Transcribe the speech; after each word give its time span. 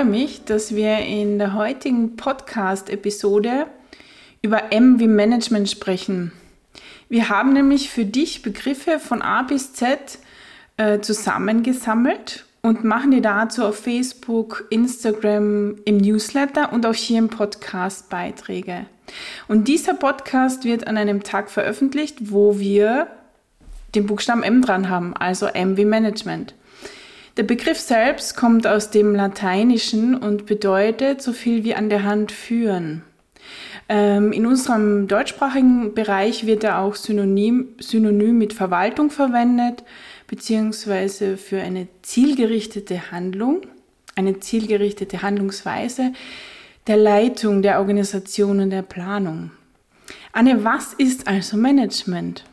Freue 0.00 0.10
mich, 0.10 0.44
dass 0.46 0.74
wir 0.74 1.00
in 1.00 1.38
der 1.38 1.52
heutigen 1.52 2.16
Podcast-Episode 2.16 3.66
über 4.40 4.72
M 4.72 4.98
wie 4.98 5.06
Management 5.06 5.68
sprechen. 5.68 6.32
Wir 7.10 7.28
haben 7.28 7.52
nämlich 7.52 7.90
für 7.90 8.06
dich 8.06 8.40
Begriffe 8.40 8.98
von 8.98 9.20
A 9.20 9.42
bis 9.42 9.74
Z 9.74 10.18
äh, 10.78 11.00
zusammengesammelt 11.00 12.46
und 12.62 12.82
machen 12.82 13.10
dir 13.10 13.20
dazu 13.20 13.62
auf 13.62 13.76
Facebook, 13.76 14.66
Instagram, 14.70 15.76
im 15.84 15.98
Newsletter 15.98 16.72
und 16.72 16.86
auch 16.86 16.94
hier 16.94 17.18
im 17.18 17.28
Podcast 17.28 18.08
Beiträge. 18.08 18.86
Und 19.48 19.68
dieser 19.68 19.92
Podcast 19.92 20.64
wird 20.64 20.86
an 20.86 20.96
einem 20.96 21.24
Tag 21.24 21.50
veröffentlicht, 21.50 22.30
wo 22.32 22.58
wir 22.58 23.08
den 23.94 24.06
Buchstaben 24.06 24.44
M 24.44 24.62
dran 24.62 24.88
haben, 24.88 25.14
also 25.14 25.44
M 25.44 25.76
wie 25.76 25.84
Management. 25.84 26.54
Der 27.40 27.46
Begriff 27.46 27.78
selbst 27.80 28.36
kommt 28.36 28.66
aus 28.66 28.90
dem 28.90 29.14
Lateinischen 29.14 30.14
und 30.14 30.44
bedeutet 30.44 31.22
so 31.22 31.32
viel 31.32 31.64
wie 31.64 31.74
an 31.74 31.88
der 31.88 32.04
Hand 32.04 32.32
führen. 32.32 33.02
Ähm, 33.88 34.32
in 34.32 34.44
unserem 34.44 35.08
deutschsprachigen 35.08 35.94
Bereich 35.94 36.44
wird 36.44 36.64
er 36.64 36.80
auch 36.80 36.96
synonym, 36.96 37.68
synonym 37.78 38.36
mit 38.36 38.52
Verwaltung 38.52 39.08
verwendet, 39.08 39.84
beziehungsweise 40.26 41.38
für 41.38 41.62
eine 41.62 41.88
zielgerichtete 42.02 43.10
Handlung, 43.10 43.62
eine 44.16 44.40
zielgerichtete 44.40 45.22
Handlungsweise 45.22 46.12
der 46.88 46.98
Leitung 46.98 47.62
der 47.62 47.78
Organisation 47.78 48.60
und 48.60 48.68
der 48.68 48.82
Planung. 48.82 49.50
Anne, 50.34 50.62
was 50.62 50.92
ist 50.92 51.26
also 51.26 51.56
Management? 51.56 52.44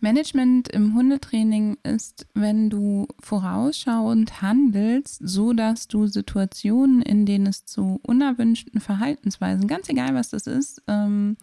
Management 0.00 0.68
im 0.68 0.94
Hundetraining 0.94 1.78
ist, 1.82 2.26
wenn 2.34 2.70
du 2.70 3.08
vorausschauend 3.20 4.42
handelst, 4.42 5.20
so 5.22 5.52
dass 5.52 5.88
du 5.88 6.06
Situationen, 6.06 7.02
in 7.02 7.26
denen 7.26 7.46
es 7.46 7.64
zu 7.64 8.00
unerwünschten 8.02 8.80
Verhaltensweisen, 8.80 9.66
ganz 9.66 9.88
egal 9.88 10.14
was 10.14 10.30
das 10.30 10.46
ist, 10.46 10.82
ähm, 10.86 11.36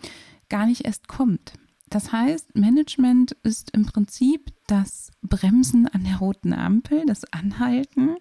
gar 0.50 0.66
nicht 0.66 0.86
erst 0.86 1.08
kommt. 1.08 1.54
Das 1.90 2.12
heißt, 2.12 2.56
Management 2.56 3.34
ist 3.44 3.72
im 3.72 3.86
Prinzip 3.86 4.52
das 4.68 5.12
Bremsen 5.22 5.88
an 5.88 6.04
der 6.04 6.18
roten 6.18 6.52
Ampel, 6.52 7.06
das 7.06 7.32
Anhalten, 7.32 8.16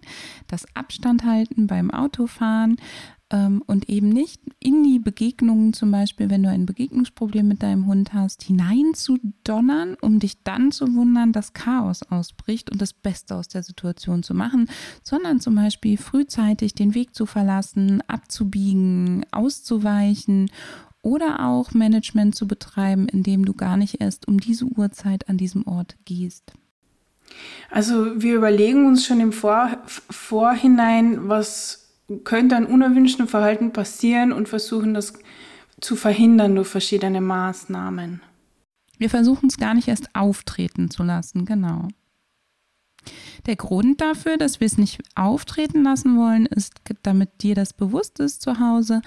das 0.47 0.65
Abstandhalten 0.75 1.65
beim 1.65 1.89
Autofahren, 1.89 2.77
ähm, 3.31 3.63
und 3.65 3.89
eben 3.89 4.09
nicht 4.09 4.41
in 4.59 4.83
die 4.83 4.99
Begegnungen, 4.99 5.73
zum 5.73 5.91
Beispiel, 5.91 6.29
wenn 6.29 6.43
du 6.43 6.49
ein 6.49 6.65
Begegnungsproblem 6.65 7.47
mit 7.47 7.63
deinem 7.63 7.87
Hund 7.87 8.13
hast, 8.13 8.43
hineinzudonnern, 8.43 9.97
um 10.01 10.19
dich 10.19 10.43
dann 10.43 10.71
zu 10.71 10.93
wundern, 10.93 11.31
dass 11.31 11.53
Chaos 11.53 12.03
ausbricht 12.03 12.71
und 12.71 12.81
das 12.81 12.93
Beste 12.93 13.35
aus 13.35 13.47
der 13.47 13.63
Situation 13.63 14.21
zu 14.23 14.33
machen, 14.33 14.69
sondern 15.03 15.39
zum 15.39 15.55
Beispiel 15.55 15.97
frühzeitig 15.97 16.75
den 16.75 16.93
Weg 16.93 17.15
zu 17.15 17.25
verlassen, 17.25 18.01
abzubiegen, 18.07 19.25
auszuweichen 19.31 20.51
oder 21.01 21.45
auch 21.45 21.73
Management 21.73 22.35
zu 22.35 22.47
betreiben, 22.47 23.07
indem 23.07 23.45
du 23.45 23.53
gar 23.53 23.77
nicht 23.77 24.01
erst 24.01 24.27
um 24.27 24.39
diese 24.39 24.65
Uhrzeit 24.65 25.29
an 25.29 25.37
diesem 25.37 25.67
Ort 25.67 25.95
gehst. 26.05 26.53
Also 27.71 28.21
wir 28.21 28.35
überlegen 28.35 28.85
uns 28.85 29.05
schon 29.05 29.19
im 29.19 29.31
Vor 29.31 29.69
Vorhinein, 29.87 31.27
was 31.27 31.84
könnte 32.23 32.55
an 32.55 32.65
unerwünschten 32.65 33.27
Verhalten 33.27 33.73
passieren 33.73 34.31
und 34.31 34.49
versuchen 34.49 34.93
das 34.93 35.13
zu 35.81 35.95
verhindern 35.95 36.55
durch 36.55 36.67
verschiedene 36.67 37.21
Maßnahmen. 37.21 38.21
Wir 38.97 39.09
versuchen 39.09 39.47
es 39.47 39.57
gar 39.57 39.73
nicht 39.73 39.87
erst 39.87 40.15
auftreten 40.15 40.89
zu 40.89 41.03
lassen, 41.03 41.45
genau. 41.45 41.87
Der 43.45 43.55
Grund 43.55 44.01
dafür, 44.01 44.37
dass 44.37 44.59
wir 44.59 44.65
es 44.65 44.77
nicht 44.77 45.01
auftreten 45.15 45.83
lassen 45.83 46.17
wollen, 46.17 46.45
ist, 46.47 46.81
damit 47.03 47.43
dir 47.43 47.53
das 47.53 47.73
bewusst 47.73 48.19
ist 48.19 48.41
zu 48.41 48.59
Hause, 48.59 49.01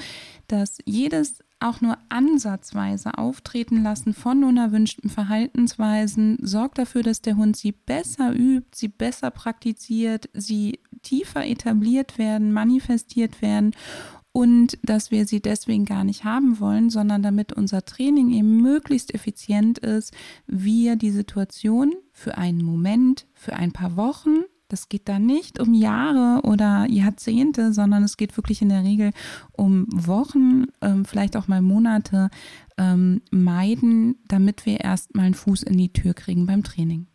dass 0.47 0.79
jedes 0.85 1.43
auch 1.61 1.81
nur 1.81 1.99
ansatzweise 2.09 3.19
auftreten 3.19 3.83
lassen 3.83 4.15
von 4.15 4.45
unerwünschten 4.45 5.11
Verhaltensweisen 5.11 6.39
sorgt 6.41 6.79
dafür, 6.79 7.03
dass 7.03 7.21
der 7.21 7.37
Hund 7.37 7.57
sie 7.57 7.73
besser 7.73 8.33
übt, 8.33 8.69
sie 8.75 8.87
besser 8.87 9.33
praktiziert, 9.33 10.29
sie 10.35 10.79
tiefer 10.99 11.47
etabliert 11.47 12.19
werden, 12.19 12.53
manifestiert 12.53 13.43
werden 13.43 13.73
und 14.33 14.79
dass 14.83 15.11
wir 15.11 15.27
sie 15.27 15.41
deswegen 15.41 15.85
gar 15.85 16.05
nicht 16.05 16.25
haben 16.25 16.61
wollen, 16.61 16.91
sondern 16.91 17.23
damit 17.23 17.53
unser 17.53 17.85
Training 17.85 18.31
eben 18.31 18.61
möglichst 18.63 19.15
effizient 19.15 19.79
ist, 19.79 20.13
wir 20.47 20.97
die 20.97 21.11
Situation 21.11 21.95
für 22.13 22.39
einen 22.39 22.63
Moment, 22.63 23.27
für 23.35 23.55
ein 23.55 23.73
paar 23.73 23.97
Wochen 23.97 24.45
das 24.69 24.91
geht 24.91 25.09
da 25.09 25.19
nicht 25.19 25.61
um 25.61 25.73
Jahre 25.73 26.47
oder 26.47 26.87
Jahrzehnte, 26.89 27.73
sondern 27.73 28.03
es 28.03 28.19
geht 28.19 28.37
wirklich 28.37 28.61
in 28.61 28.69
der 28.69 28.85
Regel 28.85 29.13
um 29.53 29.87
Wochen, 29.91 30.67
ähm, 30.83 31.07
vielleicht 31.07 31.37
auch 31.37 31.49
mal 31.49 31.63
Monate 31.63 32.29
ähm, 32.77 33.23
meiden, 33.31 34.17
damit 34.29 34.67
wir 34.67 34.81
erstmal 34.81 35.25
einen 35.25 35.35
Fuß 35.35 35.63
in 35.63 35.79
die 35.79 35.93
Tür 35.93 36.13
kriegen 36.13 36.45
beim 36.45 36.63
Training. 36.63 37.07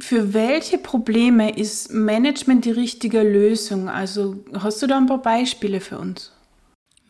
Für 0.00 0.34
welche 0.34 0.78
Probleme 0.78 1.56
ist 1.56 1.92
Management 1.92 2.64
die 2.64 2.70
richtige 2.70 3.22
Lösung? 3.22 3.88
Also 3.88 4.36
hast 4.58 4.82
du 4.82 4.86
da 4.86 4.96
ein 4.96 5.06
paar 5.06 5.22
Beispiele 5.22 5.80
für 5.80 5.98
uns? 5.98 6.32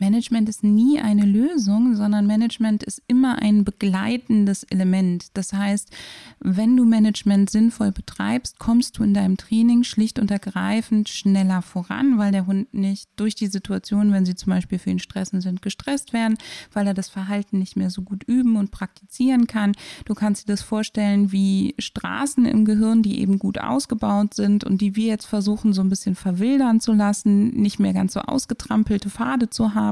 Management 0.01 0.49
ist 0.49 0.63
nie 0.63 0.99
eine 0.99 1.25
Lösung, 1.25 1.95
sondern 1.95 2.25
Management 2.25 2.81
ist 2.81 3.03
immer 3.05 3.39
ein 3.39 3.63
begleitendes 3.63 4.63
Element. 4.63 5.27
Das 5.35 5.53
heißt, 5.53 5.91
wenn 6.39 6.75
du 6.75 6.85
Management 6.85 7.51
sinnvoll 7.51 7.91
betreibst, 7.91 8.57
kommst 8.57 8.97
du 8.97 9.03
in 9.03 9.13
deinem 9.13 9.37
Training 9.37 9.83
schlicht 9.83 10.17
und 10.17 10.31
ergreifend 10.31 11.07
schneller 11.07 11.61
voran, 11.61 12.17
weil 12.17 12.31
der 12.31 12.47
Hund 12.47 12.73
nicht 12.73 13.11
durch 13.15 13.35
die 13.35 13.45
Situation, 13.45 14.11
wenn 14.11 14.25
sie 14.25 14.33
zum 14.33 14.49
Beispiel 14.49 14.79
für 14.79 14.89
ihn 14.89 14.97
stressen 14.97 15.39
sind, 15.39 15.61
gestresst 15.61 16.13
werden, 16.13 16.35
weil 16.73 16.87
er 16.87 16.95
das 16.95 17.09
Verhalten 17.09 17.59
nicht 17.59 17.75
mehr 17.75 17.91
so 17.91 18.01
gut 18.01 18.23
üben 18.23 18.55
und 18.55 18.71
praktizieren 18.71 19.45
kann. 19.45 19.73
Du 20.05 20.15
kannst 20.15 20.47
dir 20.47 20.53
das 20.53 20.63
vorstellen 20.63 21.31
wie 21.31 21.75
Straßen 21.77 22.45
im 22.45 22.65
Gehirn, 22.65 23.03
die 23.03 23.21
eben 23.21 23.37
gut 23.37 23.59
ausgebaut 23.59 24.33
sind 24.33 24.63
und 24.63 24.81
die 24.81 24.95
wir 24.95 25.05
jetzt 25.05 25.25
versuchen 25.25 25.73
so 25.73 25.81
ein 25.83 25.89
bisschen 25.89 26.15
verwildern 26.15 26.79
zu 26.79 26.91
lassen, 26.91 27.49
nicht 27.49 27.79
mehr 27.79 27.93
ganz 27.93 28.13
so 28.13 28.21
ausgetrampelte 28.21 29.11
Pfade 29.11 29.51
zu 29.51 29.75
haben 29.75 29.90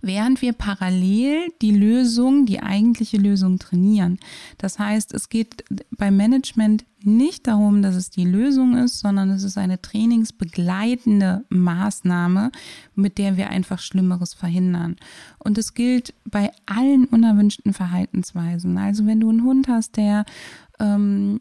während 0.00 0.42
wir 0.42 0.52
parallel 0.52 1.48
die 1.60 1.72
Lösung, 1.72 2.46
die 2.46 2.60
eigentliche 2.60 3.16
Lösung 3.16 3.58
trainieren. 3.58 4.18
Das 4.58 4.78
heißt, 4.78 5.12
es 5.14 5.28
geht 5.28 5.64
beim 5.90 6.16
Management 6.16 6.84
nicht 7.02 7.46
darum, 7.46 7.82
dass 7.82 7.94
es 7.94 8.10
die 8.10 8.24
Lösung 8.24 8.76
ist, 8.76 8.98
sondern 8.98 9.30
es 9.30 9.44
ist 9.44 9.56
eine 9.56 9.80
trainingsbegleitende 9.80 11.44
Maßnahme, 11.48 12.50
mit 12.94 13.18
der 13.18 13.36
wir 13.36 13.50
einfach 13.50 13.78
Schlimmeres 13.78 14.34
verhindern. 14.34 14.96
Und 15.38 15.58
es 15.58 15.74
gilt 15.74 16.14
bei 16.24 16.50
allen 16.66 17.04
unerwünschten 17.04 17.72
Verhaltensweisen. 17.72 18.76
Also 18.78 19.06
wenn 19.06 19.20
du 19.20 19.30
einen 19.30 19.44
Hund 19.44 19.68
hast, 19.68 19.96
der 19.96 20.24
ähm, 20.80 21.40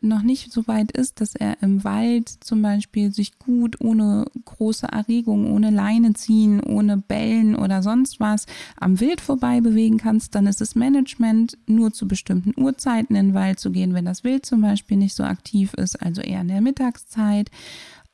noch 0.00 0.22
nicht 0.22 0.52
so 0.52 0.66
weit 0.66 0.92
ist, 0.92 1.20
dass 1.20 1.34
er 1.34 1.62
im 1.62 1.84
Wald 1.84 2.28
zum 2.28 2.62
Beispiel 2.62 3.12
sich 3.12 3.38
gut 3.38 3.80
ohne 3.80 4.24
große 4.44 4.86
Erregung, 4.86 5.52
ohne 5.52 5.70
Leine 5.70 6.14
ziehen, 6.14 6.62
ohne 6.62 6.96
Bellen 6.96 7.54
oder 7.56 7.82
sonst 7.82 8.20
was 8.20 8.46
am 8.76 9.00
Wild 9.00 9.20
vorbei 9.20 9.60
bewegen 9.60 9.98
kannst, 9.98 10.34
dann 10.34 10.46
ist 10.46 10.60
das 10.60 10.74
Management 10.74 11.58
nur 11.66 11.92
zu 11.92 12.08
bestimmten 12.08 12.58
Uhrzeiten 12.60 13.14
in 13.14 13.28
den 13.28 13.34
Wald 13.34 13.60
zu 13.60 13.70
gehen, 13.70 13.94
wenn 13.94 14.04
das 14.04 14.24
Wild 14.24 14.46
zum 14.46 14.62
Beispiel 14.62 14.96
nicht 14.96 15.14
so 15.14 15.24
aktiv 15.24 15.74
ist, 15.74 16.00
also 16.00 16.20
eher 16.22 16.40
in 16.40 16.48
der 16.48 16.60
Mittagszeit. 16.60 17.50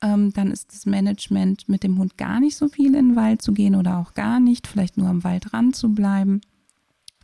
Ähm, 0.01 0.31
dann 0.33 0.51
ist 0.51 0.73
das 0.73 0.85
Management 0.85 1.67
mit 1.69 1.83
dem 1.83 1.97
Hund 1.97 2.17
gar 2.17 2.39
nicht 2.39 2.55
so 2.55 2.67
viel 2.67 2.87
in 2.87 3.09
den 3.09 3.15
Wald 3.15 3.41
zu 3.41 3.53
gehen 3.53 3.75
oder 3.75 3.97
auch 3.97 4.13
gar 4.13 4.39
nicht, 4.39 4.67
vielleicht 4.67 4.97
nur 4.97 5.07
am 5.07 5.23
Waldrand 5.23 5.75
zu 5.75 5.89
bleiben. 5.89 6.41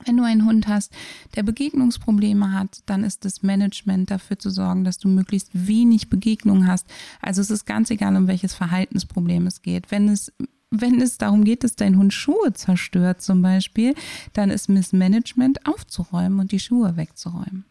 Wenn 0.06 0.18
du 0.18 0.24
einen 0.24 0.46
Hund 0.46 0.68
hast, 0.68 0.92
der 1.36 1.44
Begegnungsprobleme 1.44 2.52
hat, 2.52 2.84
dann 2.86 3.04
ist 3.04 3.26
das 3.26 3.44
Management 3.44 4.12
dafür 4.12 4.40
zu 4.40 4.50
sorgen, 4.50 4.84
dass 4.84 4.98
du 4.98 5.08
möglichst 5.08 5.50
wenig 5.54 6.10
Begegnungen 6.10 6.68
hast. 6.68 6.88
Also 7.22 7.42
es 7.42 7.52
ist 7.52 7.66
ganz 7.66 7.90
egal, 7.92 8.16
um 8.16 8.28
welches 8.28 8.54
Verhaltensproblem 8.54 9.48
es 9.48 9.62
geht. 9.62 9.92
Wenn 9.92 10.10
es 10.10 10.32
wenn 10.76 11.00
es 11.02 11.20
darum 11.20 11.44
geht, 11.44 11.64
dass 11.64 11.76
dein 11.76 12.00
Hund 12.00 12.14
Schuhe 12.14 12.52
zerstört 12.54 13.22
zum 13.22 13.44
Beispiel, 13.44 13.94
dann 14.34 14.50
ist 14.50 14.70
Missmanagement 14.70 15.68
aufzuräumen 15.68 16.40
und 16.40 16.52
die 16.52 16.60
Schuhe 16.60 16.98
wegzuräumen. 16.98 17.66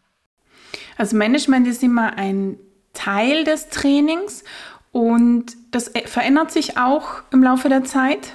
Also 0.97 1.17
Management 1.17 1.67
ist 1.67 1.83
immer 1.83 2.17
ein 2.17 2.55
Teil 2.93 3.43
des 3.43 3.67
Trainings 3.67 4.45
Und 4.93 5.57
das 5.71 5.91
verändert 6.05 6.51
sich 6.51 6.77
auch 6.77 7.23
im 7.31 7.43
Laufe 7.43 7.67
der 7.67 7.83
Zeit? 7.83 8.33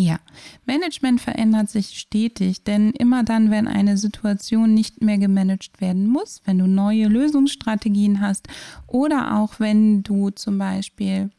Ja, 0.00 0.20
Management 0.64 1.20
verändert 1.20 1.70
sich 1.70 1.98
stetig, 1.98 2.62
denn 2.62 2.92
immer 2.92 3.24
dann, 3.24 3.50
wenn 3.50 3.66
eine 3.66 3.96
Situation 3.96 4.72
nicht 4.72 5.02
mehr 5.02 5.18
gemanagt 5.18 5.80
werden 5.80 6.06
muss, 6.06 6.40
wenn 6.44 6.58
du 6.58 6.68
neue 6.68 7.08
Lösungsstrategien 7.08 8.20
hast 8.20 8.46
oder 8.86 9.36
auch 9.36 9.58
wenn 9.58 10.04
du 10.04 10.30
zum 10.30 10.56
Beispiel 10.56 11.30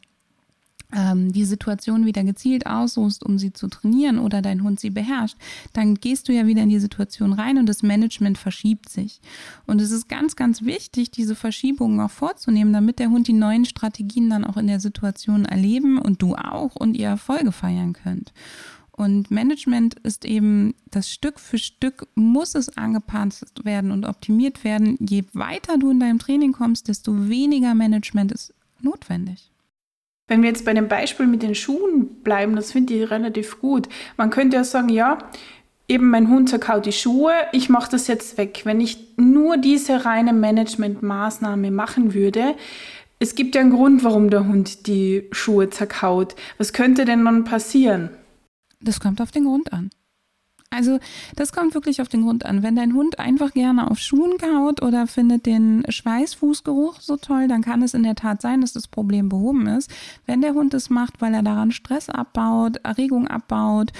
die 0.92 1.44
Situation 1.44 2.04
wieder 2.04 2.24
gezielt 2.24 2.66
aussuchst, 2.66 3.24
um 3.24 3.38
sie 3.38 3.52
zu 3.52 3.68
trainieren 3.68 4.18
oder 4.18 4.42
dein 4.42 4.64
Hund 4.64 4.80
sie 4.80 4.90
beherrscht, 4.90 5.36
dann 5.72 5.94
gehst 5.94 6.28
du 6.28 6.32
ja 6.32 6.46
wieder 6.48 6.62
in 6.62 6.68
die 6.68 6.80
Situation 6.80 7.32
rein 7.32 7.58
und 7.58 7.68
das 7.68 7.84
Management 7.84 8.38
verschiebt 8.38 8.88
sich. 8.88 9.20
Und 9.66 9.80
es 9.80 9.92
ist 9.92 10.08
ganz, 10.08 10.34
ganz 10.34 10.62
wichtig, 10.62 11.12
diese 11.12 11.36
Verschiebungen 11.36 12.00
auch 12.00 12.10
vorzunehmen, 12.10 12.72
damit 12.72 12.98
der 12.98 13.10
Hund 13.10 13.28
die 13.28 13.32
neuen 13.32 13.66
Strategien 13.66 14.28
dann 14.30 14.44
auch 14.44 14.56
in 14.56 14.66
der 14.66 14.80
Situation 14.80 15.44
erleben 15.44 15.98
und 15.98 16.22
du 16.22 16.34
auch 16.34 16.74
und 16.74 16.96
ihr 16.96 17.08
Erfolge 17.08 17.52
feiern 17.52 17.92
könnt. 17.92 18.32
Und 18.90 19.30
Management 19.30 19.94
ist 20.00 20.24
eben 20.24 20.74
das 20.90 21.10
Stück 21.10 21.40
für 21.40 21.56
Stück 21.56 22.06
muss 22.16 22.54
es 22.54 22.76
angepasst 22.76 23.64
werden 23.64 23.92
und 23.92 24.04
optimiert 24.04 24.62
werden. 24.64 24.98
Je 25.00 25.24
weiter 25.32 25.78
du 25.78 25.90
in 25.90 26.00
deinem 26.00 26.18
Training 26.18 26.52
kommst, 26.52 26.88
desto 26.88 27.28
weniger 27.28 27.74
Management 27.74 28.32
ist 28.32 28.52
notwendig. 28.80 29.50
Wenn 30.30 30.42
wir 30.42 30.50
jetzt 30.50 30.64
bei 30.64 30.74
dem 30.74 30.86
Beispiel 30.86 31.26
mit 31.26 31.42
den 31.42 31.56
Schuhen 31.56 32.06
bleiben, 32.22 32.54
das 32.54 32.70
finde 32.70 32.94
ich 32.94 33.10
relativ 33.10 33.60
gut. 33.60 33.88
Man 34.16 34.30
könnte 34.30 34.58
ja 34.58 34.62
sagen, 34.62 34.88
ja, 34.88 35.18
eben 35.88 36.08
mein 36.08 36.28
Hund 36.28 36.48
zerkaut 36.48 36.86
die 36.86 36.92
Schuhe, 36.92 37.32
ich 37.50 37.68
mache 37.68 37.90
das 37.90 38.06
jetzt 38.06 38.38
weg. 38.38 38.60
Wenn 38.62 38.80
ich 38.80 38.96
nur 39.16 39.56
diese 39.56 40.04
reine 40.04 40.32
Managementmaßnahme 40.32 41.72
machen 41.72 42.14
würde, 42.14 42.54
es 43.18 43.34
gibt 43.34 43.56
ja 43.56 43.60
einen 43.60 43.72
Grund, 43.72 44.04
warum 44.04 44.30
der 44.30 44.46
Hund 44.46 44.86
die 44.86 45.26
Schuhe 45.32 45.68
zerkaut. 45.68 46.36
Was 46.58 46.72
könnte 46.72 47.04
denn 47.04 47.24
dann 47.24 47.42
passieren? 47.42 48.10
Das 48.80 49.00
kommt 49.00 49.20
auf 49.20 49.32
den 49.32 49.46
Grund 49.46 49.72
an. 49.72 49.90
Also 50.72 51.00
das 51.34 51.52
kommt 51.52 51.74
wirklich 51.74 52.00
auf 52.00 52.08
den 52.08 52.22
Grund 52.22 52.46
an. 52.46 52.62
Wenn 52.62 52.76
dein 52.76 52.94
Hund 52.94 53.18
einfach 53.18 53.52
gerne 53.52 53.90
auf 53.90 53.98
Schuhen 53.98 54.38
kaut 54.38 54.82
oder 54.82 55.08
findet 55.08 55.44
den 55.44 55.82
Schweißfußgeruch 55.88 57.00
so 57.00 57.16
toll, 57.16 57.48
dann 57.48 57.62
kann 57.62 57.82
es 57.82 57.92
in 57.92 58.04
der 58.04 58.14
Tat 58.14 58.40
sein, 58.40 58.60
dass 58.60 58.72
das 58.72 58.86
Problem 58.86 59.28
behoben 59.28 59.66
ist. 59.66 59.90
Wenn 60.26 60.42
der 60.42 60.54
Hund 60.54 60.72
es 60.72 60.88
macht, 60.88 61.20
weil 61.20 61.34
er 61.34 61.42
daran 61.42 61.72
Stress 61.72 62.08
abbaut, 62.08 62.76
Erregung 62.84 63.26
abbaut 63.26 63.92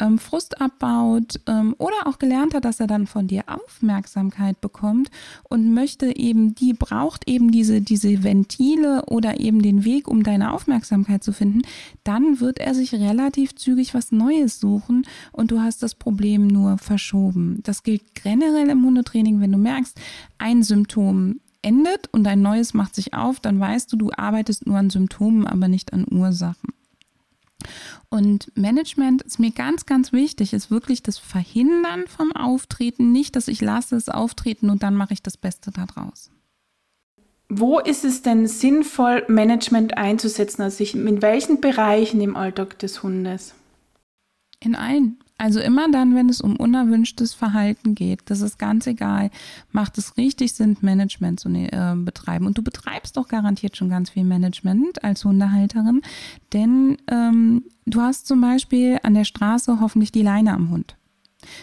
ähm, 0.00 0.18
Frust 0.18 0.60
abbaut 0.60 1.40
ähm, 1.46 1.74
oder 1.78 2.06
auch 2.06 2.18
gelernt 2.18 2.54
hat, 2.54 2.64
dass 2.64 2.80
er 2.80 2.86
dann 2.86 3.06
von 3.06 3.26
dir 3.26 3.44
Aufmerksamkeit 3.46 4.60
bekommt 4.60 5.10
und 5.44 5.72
möchte 5.72 6.16
eben, 6.16 6.54
die 6.54 6.72
braucht 6.72 7.28
eben 7.28 7.50
diese, 7.50 7.80
diese 7.80 8.22
Ventile 8.22 9.04
oder 9.06 9.40
eben 9.40 9.62
den 9.62 9.84
Weg, 9.84 10.08
um 10.08 10.22
deine 10.22 10.52
Aufmerksamkeit 10.52 11.22
zu 11.22 11.32
finden, 11.32 11.62
dann 12.04 12.40
wird 12.40 12.58
er 12.58 12.74
sich 12.74 12.94
relativ 12.94 13.54
zügig 13.54 13.94
was 13.94 14.12
Neues 14.12 14.60
suchen 14.60 15.06
und 15.32 15.50
du 15.50 15.60
hast 15.60 15.82
das 15.82 15.94
Problem 15.94 16.46
nur 16.46 16.78
verschoben. 16.78 17.60
Das 17.62 17.82
gilt 17.82 18.14
generell 18.14 18.68
im 18.68 18.84
Hundetraining, 18.84 19.40
wenn 19.40 19.52
du 19.52 19.58
merkst, 19.58 19.98
ein 20.38 20.62
Symptom 20.62 21.40
endet 21.62 22.08
und 22.12 22.26
ein 22.26 22.42
neues 22.42 22.74
macht 22.74 22.94
sich 22.94 23.12
auf, 23.14 23.40
dann 23.40 23.58
weißt 23.58 23.92
du, 23.92 23.96
du 23.96 24.10
arbeitest 24.16 24.66
nur 24.66 24.78
an 24.78 24.90
Symptomen, 24.90 25.46
aber 25.46 25.68
nicht 25.68 25.92
an 25.92 26.06
Ursachen. 26.10 26.72
Und 28.08 28.50
Management 28.56 29.22
ist 29.22 29.38
mir 29.38 29.50
ganz, 29.50 29.86
ganz 29.86 30.12
wichtig, 30.12 30.52
ist 30.52 30.70
wirklich 30.70 31.02
das 31.02 31.18
Verhindern 31.18 32.04
vom 32.06 32.32
Auftreten, 32.32 33.12
nicht, 33.12 33.36
dass 33.36 33.48
ich 33.48 33.60
lasse 33.60 33.96
es 33.96 34.08
auftreten 34.08 34.70
und 34.70 34.82
dann 34.82 34.94
mache 34.94 35.14
ich 35.14 35.22
das 35.22 35.36
Beste 35.36 35.70
daraus. 35.70 36.30
Wo 37.48 37.78
ist 37.78 38.04
es 38.04 38.22
denn 38.22 38.46
sinnvoll, 38.46 39.24
Management 39.28 39.96
einzusetzen? 39.96 40.62
Also 40.62 40.82
in 40.82 41.22
welchen 41.22 41.60
Bereichen 41.60 42.20
im 42.20 42.36
Alltag 42.36 42.78
des 42.80 43.02
Hundes? 43.02 43.54
In 44.60 44.74
allen. 44.74 45.18
Also 45.38 45.60
immer 45.60 45.90
dann, 45.90 46.14
wenn 46.14 46.30
es 46.30 46.40
um 46.40 46.56
unerwünschtes 46.56 47.34
Verhalten 47.34 47.94
geht, 47.94 48.20
das 48.26 48.40
ist 48.40 48.58
ganz 48.58 48.86
egal, 48.86 49.30
macht 49.70 49.98
es 49.98 50.16
richtig 50.16 50.54
Sinn, 50.54 50.78
Management 50.80 51.40
zu 51.40 51.50
äh, 51.50 51.94
betreiben. 51.94 52.46
Und 52.46 52.56
du 52.56 52.62
betreibst 52.62 53.18
doch 53.18 53.28
garantiert 53.28 53.76
schon 53.76 53.90
ganz 53.90 54.10
viel 54.10 54.24
Management 54.24 55.04
als 55.04 55.24
Hundehalterin, 55.24 56.00
denn 56.54 56.96
ähm, 57.10 57.64
du 57.84 58.00
hast 58.00 58.26
zum 58.26 58.40
Beispiel 58.40 58.98
an 59.02 59.12
der 59.12 59.24
Straße 59.24 59.78
hoffentlich 59.80 60.10
die 60.10 60.22
Leine 60.22 60.54
am 60.54 60.70
Hund. 60.70 60.96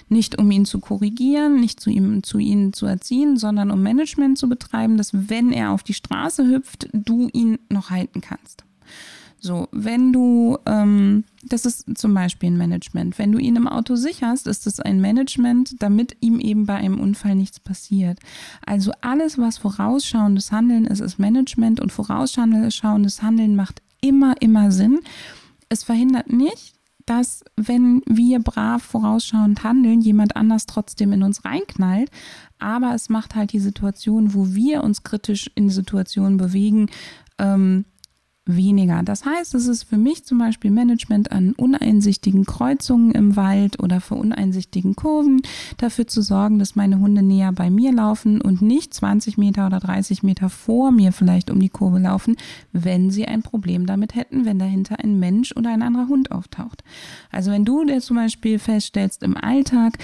Nicht 0.08 0.38
um 0.38 0.50
ihn 0.52 0.66
zu 0.66 0.80
korrigieren, 0.80 1.60
nicht 1.60 1.80
zu 1.80 1.90
ihm 1.90 2.22
zu 2.22 2.38
ihnen 2.38 2.74
zu 2.74 2.86
erziehen, 2.86 3.38
sondern 3.38 3.72
um 3.72 3.82
Management 3.82 4.38
zu 4.38 4.48
betreiben, 4.48 4.98
dass 4.98 5.30
wenn 5.30 5.52
er 5.52 5.72
auf 5.72 5.82
die 5.82 5.96
Straße 5.96 6.48
hüpft, 6.48 6.90
du 6.94 7.28
ihn 7.34 7.58
noch 7.70 7.90
halten 7.90 8.22
kannst. 8.22 8.64
So, 9.46 9.68
wenn 9.74 10.14
du, 10.14 10.58
ähm, 10.66 11.26
das 11.44 11.66
ist 11.66 11.98
zum 11.98 12.14
Beispiel 12.14 12.50
ein 12.50 12.58
Management, 12.58 13.20
wenn 13.20 13.34
du 13.34 13.40
ihn 13.40 13.58
im 13.58 13.68
Auto 13.68 13.98
sicherst, 13.98 14.48
ist 14.48 14.66
es 14.68 14.80
ein 14.80 15.02
Management, 15.02 15.84
damit 15.84 16.16
ihm 16.22 16.40
eben 16.40 16.66
bei 16.66 16.76
einem 16.76 16.98
Unfall 16.98 17.36
nichts 17.36 17.60
passiert. 17.60 18.20
Also 18.66 18.94
alles, 19.02 19.38
was 19.38 19.58
vorausschauendes 19.58 20.54
Handeln 20.54 20.86
ist, 20.86 21.02
ist 21.02 21.20
Management 21.20 21.82
und 21.82 21.92
vorausschauendes 21.92 23.22
Handeln 23.22 23.58
macht 23.58 23.82
immer, 24.00 24.42
immer 24.42 24.72
Sinn. 24.72 25.02
Es 25.68 25.84
verhindert 25.84 26.32
nicht, 26.32 26.76
dass 27.06 27.44
wenn 27.58 28.02
wir 28.06 28.40
brav 28.40 28.82
vorausschauend 28.82 29.62
handeln, 29.66 30.00
jemand 30.00 30.38
anders 30.38 30.68
trotzdem 30.68 31.12
in 31.12 31.22
uns 31.22 31.44
reinknallt. 31.44 32.10
Aber 32.60 32.96
es 32.96 33.10
macht 33.10 33.36
halt 33.36 33.52
die 33.52 33.60
Situation, 33.60 34.34
wo 34.34 34.56
wir 34.56 34.86
uns 34.86 35.04
kritisch 35.04 35.52
in 35.56 35.70
Situationen 35.70 36.38
bewegen, 36.38 36.88
ähm, 37.40 37.84
weniger. 38.46 39.04
Das 39.04 39.26
heißt, 39.26 39.56
es 39.56 39.68
ist 39.68 39.84
für 39.84 39.98
mich 39.98 40.26
zum 40.26 40.38
Beispiel 40.38 40.70
Management 40.70 41.32
an 41.32 41.54
uneinsichtigen 41.54 42.46
Kreuzungen 42.46 43.12
im 43.12 43.36
Wald 43.36 43.82
oder 43.82 44.02
für 44.02 44.16
uneinsichtigen 44.16 44.96
Kurven, 44.96 45.42
dafür 45.78 46.08
zu 46.08 46.22
sorgen, 46.22 46.60
dass 46.60 46.76
meine 46.76 47.00
Hunde 47.00 47.22
näher 47.22 47.54
bei 47.54 47.70
mir 47.70 47.94
laufen 47.94 48.42
und 48.42 48.62
nicht 48.62 48.94
20 48.94 49.38
Meter 49.38 49.66
oder 49.66 49.80
30 49.80 50.24
Meter 50.24 50.50
vor 50.50 50.92
mir 50.92 51.14
vielleicht 51.14 51.50
um 51.50 51.60
die 51.60 51.70
Kurve 51.70 52.00
laufen, 52.00 52.36
wenn 52.74 53.12
sie 53.12 53.26
ein 53.26 53.44
Problem 53.44 53.86
damit 53.86 54.16
hätten, 54.16 54.46
wenn 54.46 54.60
dahinter 54.60 55.00
ein 55.00 55.20
Mensch 55.20 55.56
oder 55.56 55.70
ein 55.70 55.82
anderer 55.82 56.10
Hund 56.10 56.32
auftaucht. 56.32 56.84
Also 57.32 57.52
wenn 57.52 57.66
du 57.66 57.86
dir 57.86 58.02
zum 58.02 58.18
Beispiel 58.18 58.60
feststellst 58.60 59.24
im 59.24 59.38
Alltag, 59.38 59.98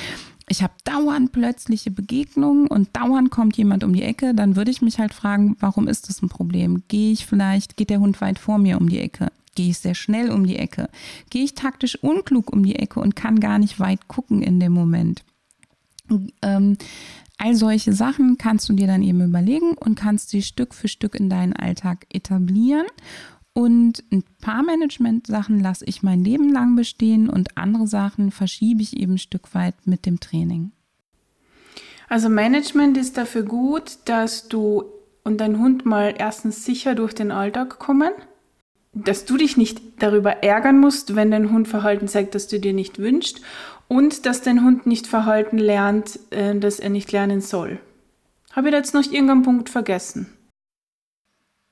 ich 0.50 0.64
habe 0.64 0.74
dauernd 0.84 1.32
plötzliche 1.32 1.92
Begegnungen 1.92 2.68
und 2.68 2.96
dauernd 2.96 3.32
kommt 3.32 3.56
jemand 3.58 3.84
um 3.84 3.94
die 3.94 4.04
Ecke, 4.04 4.34
dann 4.34 4.56
würde 4.56 4.72
ich 4.72 4.82
mich 4.82 5.00
halt 5.00 5.14
fragen, 5.14 5.56
warum 5.60 5.88
ist 5.88 6.10
das 6.10 6.22
ein 6.22 6.30
Problem? 6.30 6.84
Gehe 6.88 7.12
ich 7.12 7.26
vielleicht, 7.26 7.78
geht 7.78 7.90
der 7.90 8.00
Hund 8.00 8.20
weit 8.20 8.40
vor 8.40 8.58
mir 8.58 8.80
um 8.80 8.90
die 8.90 9.00
Ecke? 9.00 9.32
Gehe 9.56 9.70
ich 9.70 9.80
sehr 9.80 9.96
schnell 9.96 10.32
um 10.32 10.46
die 10.46 10.58
Ecke? 10.58 10.90
Gehe 11.30 11.44
ich 11.44 11.54
taktisch 11.54 11.96
unklug 12.02 12.52
um 12.52 12.64
die 12.64 12.76
Ecke 12.76 13.00
und 13.00 13.16
kann 13.16 13.40
gar 13.40 13.60
nicht 13.60 13.80
weit 13.80 14.08
gucken 14.08 14.42
in 14.42 14.60
dem 14.60 14.74
Moment? 14.74 15.24
Ähm, 16.42 16.78
all 17.38 17.56
solche 17.56 17.94
Sachen 17.94 18.38
kannst 18.38 18.68
du 18.70 18.74
dir 18.74 18.88
dann 18.88 19.04
eben 19.04 19.24
überlegen 19.24 19.74
und 19.74 19.96
kannst 19.96 20.30
sie 20.30 20.42
Stück 20.42 20.74
für 20.74 20.88
Stück 20.88 21.16
in 21.16 21.30
deinen 21.30 21.54
Alltag 21.54 22.06
etablieren 22.12 22.88
und 23.60 24.06
ein 24.10 24.24
paar 24.42 24.64
Management-Sachen 24.64 25.60
lasse 25.60 25.84
ich 25.84 26.02
mein 26.02 26.24
Leben 26.24 26.50
lang 26.50 26.78
bestehen 26.78 27.30
und 27.30 27.58
andere 27.58 27.88
Sachen 27.88 28.32
verschiebe 28.32 28.82
ich 28.82 28.96
eben 28.96 29.16
ein 29.16 29.18
Stück 29.18 29.54
weit 29.54 29.76
mit 29.84 30.06
dem 30.06 30.22
Training. 30.22 30.72
Also 32.08 32.30
Management 32.30 32.98
ist 32.98 33.18
dafür 33.18 33.44
gut, 33.44 33.98
dass 34.06 34.48
du 34.48 34.86
und 35.26 35.42
dein 35.42 35.60
Hund 35.60 35.86
mal 35.86 36.16
erstens 36.18 36.64
sicher 36.64 36.96
durch 36.96 37.14
den 37.14 37.32
Alltag 37.32 37.80
kommen, 37.80 38.12
dass 38.94 39.26
du 39.26 39.36
dich 39.36 39.58
nicht 39.58 39.82
darüber 40.00 40.42
ärgern 40.42 40.80
musst, 40.80 41.18
wenn 41.18 41.30
dein 41.30 41.52
Hund 41.52 41.68
Verhalten 41.68 42.08
zeigt, 42.08 42.36
das 42.36 42.48
du 42.48 42.62
dir 42.62 42.72
nicht 42.72 42.98
wünschst 42.98 43.42
und 43.90 44.26
dass 44.26 44.42
dein 44.42 44.64
Hund 44.64 44.88
nicht 44.88 45.06
Verhalten 45.06 45.58
lernt, 45.58 46.18
äh, 46.30 46.58
das 46.58 46.80
er 46.80 46.90
nicht 46.90 47.12
lernen 47.12 47.42
soll. 47.42 47.78
Habe 48.54 48.70
ich 48.70 48.72
da 48.72 48.78
jetzt 48.78 48.94
noch 48.94 49.04
irgendeinen 49.04 49.44
Punkt 49.44 49.68
vergessen? 49.68 50.28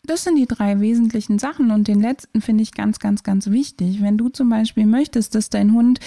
Das 0.07 0.23
sind 0.23 0.37
die 0.37 0.45
drei 0.45 0.79
wesentlichen 0.79 1.37
Sachen 1.37 1.69
und 1.69 1.89
den 1.89 1.99
letzten 1.99 2.39
finde 2.39 2.63
ich 2.63 2.71
ganz, 2.71 2.99
ganz, 2.99 3.23
ganz 3.23 3.47
wichtig. 3.51 4.01
Wenn 4.01 4.17
du 4.17 4.29
zum 4.29 4.49
Beispiel 4.49 4.85
möchtest, 4.85 5.35
dass 5.35 5.49
dein 5.49 5.73
Hund 5.73 5.99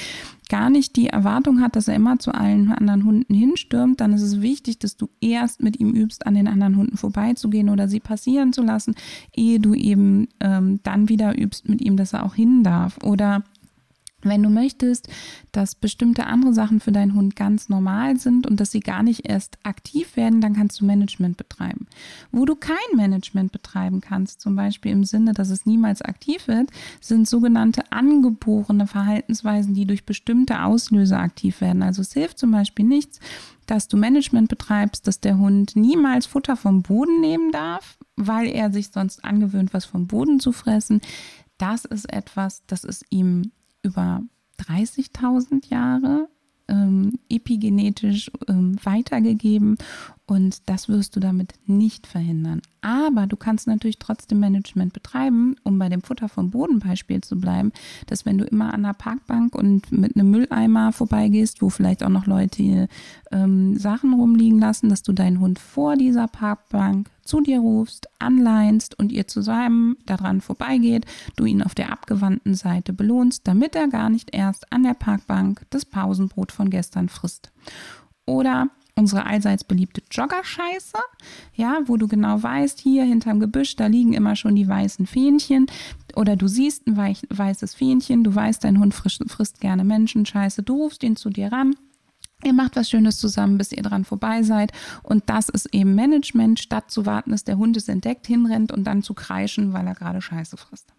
gar 0.49 0.71
nicht 0.71 0.97
die 0.97 1.09
Erwartung 1.09 1.61
hat, 1.61 1.77
dass 1.77 1.87
er 1.87 1.97
immer 1.97 2.19
zu 2.19 2.33
allen 2.33 2.73
anderen 2.73 3.05
Hunden 3.05 3.35
hinstürmt, 3.35 4.01
dann 4.01 4.15
ist 4.15 4.23
es 4.23 4.41
wichtig, 4.41 4.79
dass 4.79 4.97
du 4.97 5.11
erst 5.21 5.63
mit 5.63 5.79
ihm 5.79 5.91
übst, 5.91 6.27
an 6.27 6.35
den 6.35 6.49
anderen 6.49 6.77
Hunden 6.77 6.97
vorbeizugehen 6.97 7.69
oder 7.69 7.89
sie 7.89 8.01
passieren 8.01 8.55
zu 8.55 8.63
lassen, 8.63 8.95
ehe 9.37 9.61
du 9.61 9.75
eben 9.75 10.29
ähm, 10.41 10.81
dann 10.83 11.11
wieder 11.11 11.39
übst 11.39 11.69
mit 11.69 11.83
ihm, 11.83 11.99
dass 11.99 12.15
er 12.15 12.25
auch 12.25 12.35
hin 12.35 12.65
darf. 12.65 12.97
Oder 13.05 13.45
Wenn 14.23 14.43
du 14.43 14.51
möchtest, 14.51 15.09
dass 15.53 15.75
bestimmte 15.75 16.27
andere 16.27 16.53
Sachen 16.53 16.81
für 16.81 16.93
deinen 16.93 17.15
Hund 17.15 17.37
ganz 17.37 17.69
normal 17.69 18.19
sind 18.19 18.47
und 18.47 18.61
dass 18.61 18.71
sie 18.71 18.81
gar 18.81 19.03
nicht 19.03 19.29
erst 19.29 19.59
aktiv 19.63 20.17
werden, 20.17 20.41
dann 20.41 20.55
kannst 20.55 20.81
du 20.81 20.85
Management 20.85 21.37
betreiben. 21.37 21.87
Wo 22.31 22.45
du 22.45 22.55
kein 22.55 22.77
Management 22.95 23.53
betreiben 23.53 24.01
kannst, 24.01 24.41
zum 24.41 24.57
Beispiel 24.57 24.93
im 24.93 25.05
Sinne, 25.05 25.33
dass 25.33 25.51
es 25.51 25.67
niemals 25.67 26.03
aktiv 26.03 26.49
wird, 26.49 26.71
sind 27.01 27.29
sogenannte 27.29 27.91
angeborene 27.93 28.87
Verhaltensweisen, 28.87 29.75
die 29.75 29.87
durch 29.87 30.05
bestimmte 30.05 30.63
Auslöser 30.63 31.19
aktiv 31.19 31.61
werden. 31.61 31.83
Also 31.83 32.03
es 32.03 32.13
hilft 32.13 32.39
zum 32.39 32.51
Beispiel 32.51 32.85
nichts, 32.85 33.21
dass 33.67 33.89
du 33.89 33.97
Management 33.97 34.49
betreibst, 34.49 35.07
dass 35.07 35.21
der 35.21 35.39
Hund 35.39 35.77
niemals 35.77 36.27
Futter 36.27 36.57
vom 36.57 36.83
Boden 36.83 37.21
nehmen 37.21 37.53
darf, 37.53 37.99
weil 38.17 38.49
er 38.49 38.73
sich 38.73 38.91
sonst 38.91 39.25
angewöhnt, 39.25 39.73
was 39.73 39.85
vom 39.85 40.07
Boden 40.07 40.41
zu 40.41 40.53
fressen. 40.53 41.01
Das 41.57 41.85
ist 41.85 42.13
etwas, 42.13 42.65
das 42.67 42.85
ist 42.85 43.05
ihm 43.11 43.53
über 43.83 44.23
30.000 44.59 45.69
Jahre 45.71 46.29
ähm, 46.69 47.19
epigenetisch 47.29 48.31
ähm, 48.49 48.77
weitergegeben 48.85 49.77
und 50.31 50.69
das 50.69 50.89
wirst 50.89 51.17
du 51.17 51.21
damit 51.21 51.55
nicht 51.67 52.07
verhindern. 52.07 52.63
Aber 52.83 53.27
du 53.27 53.37
kannst 53.37 53.67
natürlich 53.67 53.99
trotzdem 53.99 54.39
Management 54.39 54.93
betreiben, 54.93 55.57
um 55.65 55.77
bei 55.77 55.89
dem 55.89 56.03
Futter 56.03 56.29
vom 56.29 56.51
Bodenbeispiel 56.53 57.21
zu 57.21 57.41
bleiben, 57.41 57.73
dass 58.07 58.25
wenn 58.25 58.39
du 58.39 58.45
immer 58.45 58.73
an 58.73 58.85
der 58.85 58.93
Parkbank 58.93 59.57
und 59.57 59.91
mit 59.91 60.15
einem 60.15 60.31
Mülleimer 60.31 60.93
vorbeigehst, 60.93 61.63
wo 61.63 61.69
vielleicht 61.69 62.05
auch 62.05 62.11
noch 62.11 62.27
Leute 62.27 62.87
ähm, 63.33 63.77
Sachen 63.77 64.15
rumliegen 64.15 64.61
lassen, 64.61 64.89
dass 64.89 65.03
du 65.03 65.13
deinen 65.13 65.41
Hund 65.41 65.59
vor 65.59 65.97
dieser 65.97 66.29
Parkbank 66.29 67.11
zu 67.25 67.41
dir 67.41 67.59
rufst, 67.59 68.07
anleinst 68.21 68.97
und 68.97 69.11
ihr 69.11 69.27
zusammen 69.27 69.97
daran 70.07 70.41
vorbeigeht, 70.41 71.07
du 71.35 71.45
ihn 71.45 71.61
auf 71.61 71.75
der 71.75 71.91
abgewandten 71.91 72.55
Seite 72.55 72.93
belohnst, 72.93 73.49
damit 73.49 73.75
er 73.75 73.89
gar 73.89 74.09
nicht 74.11 74.33
erst 74.33 74.73
an 74.73 74.85
der 74.85 74.95
Parkbank 74.95 75.67
das 75.71 75.85
Pausenbrot 75.85 76.53
von 76.53 76.71
gestern 76.71 77.09
frisst. 77.09 77.51
Oder 78.27 78.69
unsere 79.01 79.27
allseits 79.27 79.65
beliebte 79.65 80.03
Joggerscheiße, 80.11 80.99
ja, 81.55 81.81
wo 81.87 81.97
du 81.97 82.07
genau 82.07 82.43
weißt, 82.43 82.79
hier 82.79 83.05
hinterm 83.05 83.41
Gebüsch, 83.41 83.75
da 83.75 83.87
liegen 83.87 84.13
immer 84.13 84.37
schon 84.37 84.55
die 84.55 84.69
weißen 84.69 85.07
Fähnchen. 85.07 85.67
Oder 86.15 86.37
du 86.37 86.47
siehst 86.47 86.87
ein 86.87 86.97
weißes 86.97 87.75
Fähnchen, 87.75 88.23
du 88.23 88.35
weißt, 88.35 88.63
dein 88.63 88.79
Hund 88.79 88.95
frisst, 88.95 89.23
frisst 89.29 89.61
gerne 89.61 89.85
Menschenscheiße, 89.85 90.63
du 90.63 90.77
rufst 90.77 91.03
ihn 91.03 91.17
zu 91.17 91.31
dir 91.31 91.51
ran. 91.51 91.75
Ihr 92.43 92.53
macht 92.53 92.77
was 92.77 92.89
Schönes 92.89 93.19
zusammen, 93.19 93.59
bis 93.59 93.73
ihr 93.73 93.83
dran 93.83 94.05
vorbei 94.05 94.43
seid. 94.43 94.73
Und 95.03 95.25
das 95.27 95.49
ist 95.49 95.75
eben 95.75 95.95
Management, 95.95 96.59
statt 96.59 96.91
zu 96.91 97.05
warten, 97.05 97.33
dass 97.33 97.45
der 97.45 97.59
Hund 97.59 97.77
es 97.77 97.89
entdeckt, 97.89 98.27
hinrennt 98.27 98.73
und 98.73 98.85
dann 98.85 99.03
zu 99.03 99.13
kreischen, 99.13 99.73
weil 99.73 99.87
er 99.87 99.95
gerade 99.95 100.23
Scheiße 100.23 100.57
frisst. 100.57 100.93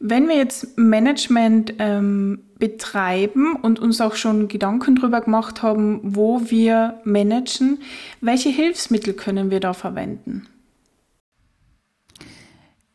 Wenn 0.00 0.28
wir 0.28 0.36
jetzt 0.36 0.78
Management 0.78 1.74
ähm, 1.78 2.44
betreiben 2.58 3.56
und 3.56 3.80
uns 3.80 4.00
auch 4.00 4.14
schon 4.14 4.46
Gedanken 4.46 4.96
darüber 4.96 5.20
gemacht 5.20 5.62
haben, 5.62 6.00
wo 6.02 6.40
wir 6.50 7.00
managen, 7.04 7.78
welche 8.20 8.48
Hilfsmittel 8.48 9.14
können 9.14 9.50
wir 9.50 9.60
da 9.60 9.72
verwenden? 9.72 10.46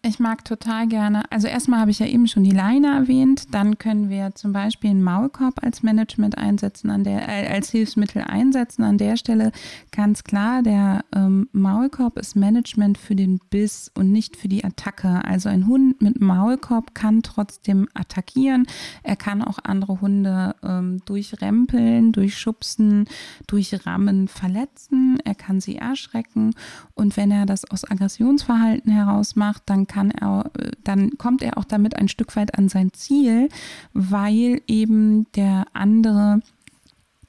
Ich 0.05 0.19
mag 0.19 0.43
total 0.43 0.85
gerne, 0.87 1.23
also 1.31 1.47
erstmal 1.47 1.79
habe 1.79 1.91
ich 1.91 1.99
ja 1.99 2.05
eben 2.05 2.27
schon 2.27 2.43
die 2.43 2.51
Leine 2.51 2.87
erwähnt, 2.87 3.53
dann 3.53 3.77
können 3.77 4.09
wir 4.09 4.35
zum 4.35 4.51
Beispiel 4.51 4.89
einen 4.89 5.01
Maulkorb 5.01 5.63
als 5.63 5.81
Management 5.81 6.37
einsetzen, 6.37 6.89
an 6.89 7.05
der, 7.05 7.29
äh, 7.29 7.47
als 7.47 7.69
Hilfsmittel 7.69 8.21
einsetzen. 8.21 8.83
An 8.83 8.97
der 8.97 9.15
Stelle 9.15 9.53
ganz 9.91 10.25
klar, 10.25 10.61
der 10.61 11.05
ähm, 11.15 11.47
Maulkorb 11.53 12.19
ist 12.19 12.35
Management 12.35 12.97
für 12.97 13.15
den 13.15 13.39
Biss 13.49 13.89
und 13.95 14.11
nicht 14.11 14.35
für 14.35 14.49
die 14.49 14.65
Attacke. 14.65 15.23
Also 15.23 15.47
ein 15.47 15.67
Hund 15.67 16.01
mit 16.01 16.19
Maulkorb 16.19 16.93
kann 16.93 17.23
trotzdem 17.23 17.87
attackieren. 17.93 18.67
Er 19.03 19.15
kann 19.15 19.41
auch 19.41 19.59
andere 19.63 20.01
Hunde 20.01 20.53
ähm, 20.63 21.01
durchrempeln, 21.05 22.11
durchschubsen, 22.11 23.05
durchrammen, 23.47 24.27
verletzen. 24.27 25.17
Er 25.23 25.35
kann 25.35 25.61
sie 25.61 25.77
erschrecken. 25.77 26.55
Und 26.93 27.15
wenn 27.15 27.31
er 27.31 27.45
das 27.45 27.63
aus 27.63 27.89
Aggressionsverhalten 27.89 28.91
heraus 28.91 29.37
macht, 29.37 29.63
dann 29.67 29.87
kann 29.93 30.11
er, 30.11 30.51
dann 30.83 31.17
kommt 31.17 31.43
er 31.43 31.57
auch 31.57 31.65
damit 31.65 31.95
ein 31.95 32.07
Stück 32.07 32.35
weit 32.35 32.57
an 32.57 32.67
sein 32.67 32.91
Ziel, 32.93 33.49
weil 33.93 34.61
eben 34.67 35.31
der 35.33 35.65
andere 35.73 36.39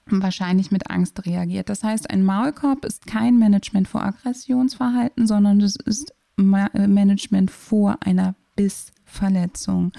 wahrscheinlich 0.06 0.70
mit 0.70 0.90
Angst 0.90 1.24
reagiert. 1.26 1.68
Das 1.68 1.84
heißt, 1.84 2.10
ein 2.10 2.24
Maulkorb 2.24 2.84
ist 2.84 3.06
kein 3.06 3.38
Management 3.38 3.88
vor 3.88 4.02
Aggressionsverhalten, 4.02 5.26
sondern 5.26 5.60
es 5.60 5.76
ist 5.76 6.14
Management 6.36 7.50
vor 7.50 7.98
einer 8.00 8.34
Bissverletzung. 8.56 9.92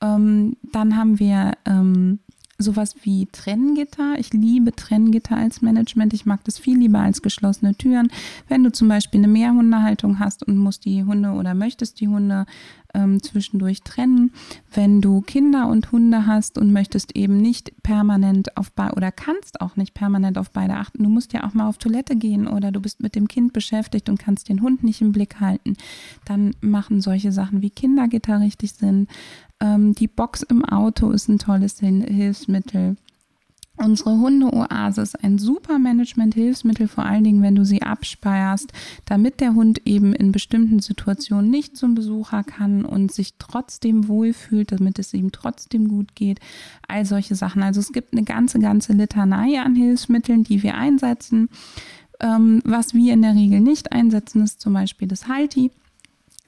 Ähm, 0.00 0.56
dann 0.72 0.96
haben 0.96 1.18
wir 1.18 1.52
ähm, 1.64 2.20
sowas 2.58 2.94
wie 3.02 3.26
Trenngitter. 3.32 4.18
Ich 4.18 4.32
liebe 4.32 4.72
Trenngitter 4.72 5.36
als 5.36 5.62
Management. 5.62 6.12
Ich 6.14 6.26
mag 6.26 6.44
das 6.44 6.58
viel 6.58 6.78
lieber 6.78 7.00
als 7.00 7.22
geschlossene 7.22 7.74
Türen. 7.74 8.08
Wenn 8.48 8.62
du 8.62 8.72
zum 8.72 8.88
Beispiel 8.88 9.20
eine 9.20 9.28
Mehrhundehaltung 9.28 10.18
hast 10.18 10.42
und 10.42 10.56
musst 10.56 10.84
die 10.84 11.04
Hunde 11.04 11.30
oder 11.30 11.54
möchtest 11.54 12.00
die 12.00 12.08
Hunde 12.08 12.46
ähm, 12.94 13.22
zwischendurch 13.22 13.82
trennen. 13.82 14.32
Wenn 14.72 15.00
du 15.00 15.20
Kinder 15.20 15.68
und 15.68 15.92
Hunde 15.92 16.26
hast 16.26 16.56
und 16.56 16.72
möchtest 16.72 17.16
eben 17.16 17.36
nicht 17.36 17.72
permanent 17.82 18.56
auf 18.56 18.72
beide 18.72 18.94
oder 18.94 19.12
kannst 19.12 19.60
auch 19.60 19.76
nicht 19.76 19.94
permanent 19.94 20.38
auf 20.38 20.50
beide 20.50 20.74
achten, 20.74 21.02
du 21.02 21.10
musst 21.10 21.32
ja 21.32 21.44
auch 21.44 21.54
mal 21.54 21.68
auf 21.68 21.78
Toilette 21.78 22.16
gehen 22.16 22.46
oder 22.46 22.72
du 22.72 22.80
bist 22.80 23.02
mit 23.02 23.14
dem 23.14 23.28
Kind 23.28 23.52
beschäftigt 23.52 24.08
und 24.08 24.18
kannst 24.18 24.48
den 24.48 24.62
Hund 24.62 24.84
nicht 24.84 25.00
im 25.00 25.12
Blick 25.12 25.40
halten, 25.40 25.74
dann 26.24 26.54
machen 26.60 27.00
solche 27.00 27.32
Sachen 27.32 27.60
wie 27.60 27.70
Kindergitter 27.70 28.40
richtig 28.40 28.72
Sinn. 28.72 29.08
Ähm, 29.64 29.94
die 29.94 30.08
Box 30.08 30.42
im 30.42 30.64
Auto 30.64 31.10
ist 31.10 31.28
ein 31.28 31.38
tolles 31.38 31.80
Hilfsmittel. 31.80 32.96
Unsere 33.76 34.10
Hundeoase 34.10 35.02
ist 35.02 35.24
ein 35.24 35.38
super 35.38 35.80
Management-Hilfsmittel, 35.80 36.86
vor 36.86 37.04
allen 37.04 37.24
Dingen, 37.24 37.42
wenn 37.42 37.56
du 37.56 37.64
sie 37.64 37.82
abspeierst, 37.82 38.72
damit 39.04 39.40
der 39.40 39.54
Hund 39.54 39.80
eben 39.84 40.12
in 40.14 40.30
bestimmten 40.30 40.78
Situationen 40.78 41.50
nicht 41.50 41.76
zum 41.76 41.96
Besucher 41.96 42.44
kann 42.44 42.84
und 42.84 43.10
sich 43.10 43.34
trotzdem 43.40 44.06
wohlfühlt, 44.06 44.70
damit 44.70 45.00
es 45.00 45.12
ihm 45.12 45.32
trotzdem 45.32 45.88
gut 45.88 46.14
geht. 46.14 46.38
All 46.86 47.04
solche 47.04 47.34
Sachen. 47.34 47.64
Also 47.64 47.80
es 47.80 47.92
gibt 47.92 48.12
eine 48.12 48.22
ganze, 48.22 48.60
ganze 48.60 48.92
Litanei 48.92 49.58
an 49.58 49.74
Hilfsmitteln, 49.74 50.44
die 50.44 50.62
wir 50.62 50.76
einsetzen. 50.76 51.48
Ähm, 52.20 52.62
was 52.64 52.94
wir 52.94 53.12
in 53.12 53.22
der 53.22 53.34
Regel 53.34 53.60
nicht 53.60 53.90
einsetzen, 53.90 54.42
ist 54.42 54.60
zum 54.60 54.74
Beispiel 54.74 55.08
das 55.08 55.26
Halti. 55.26 55.72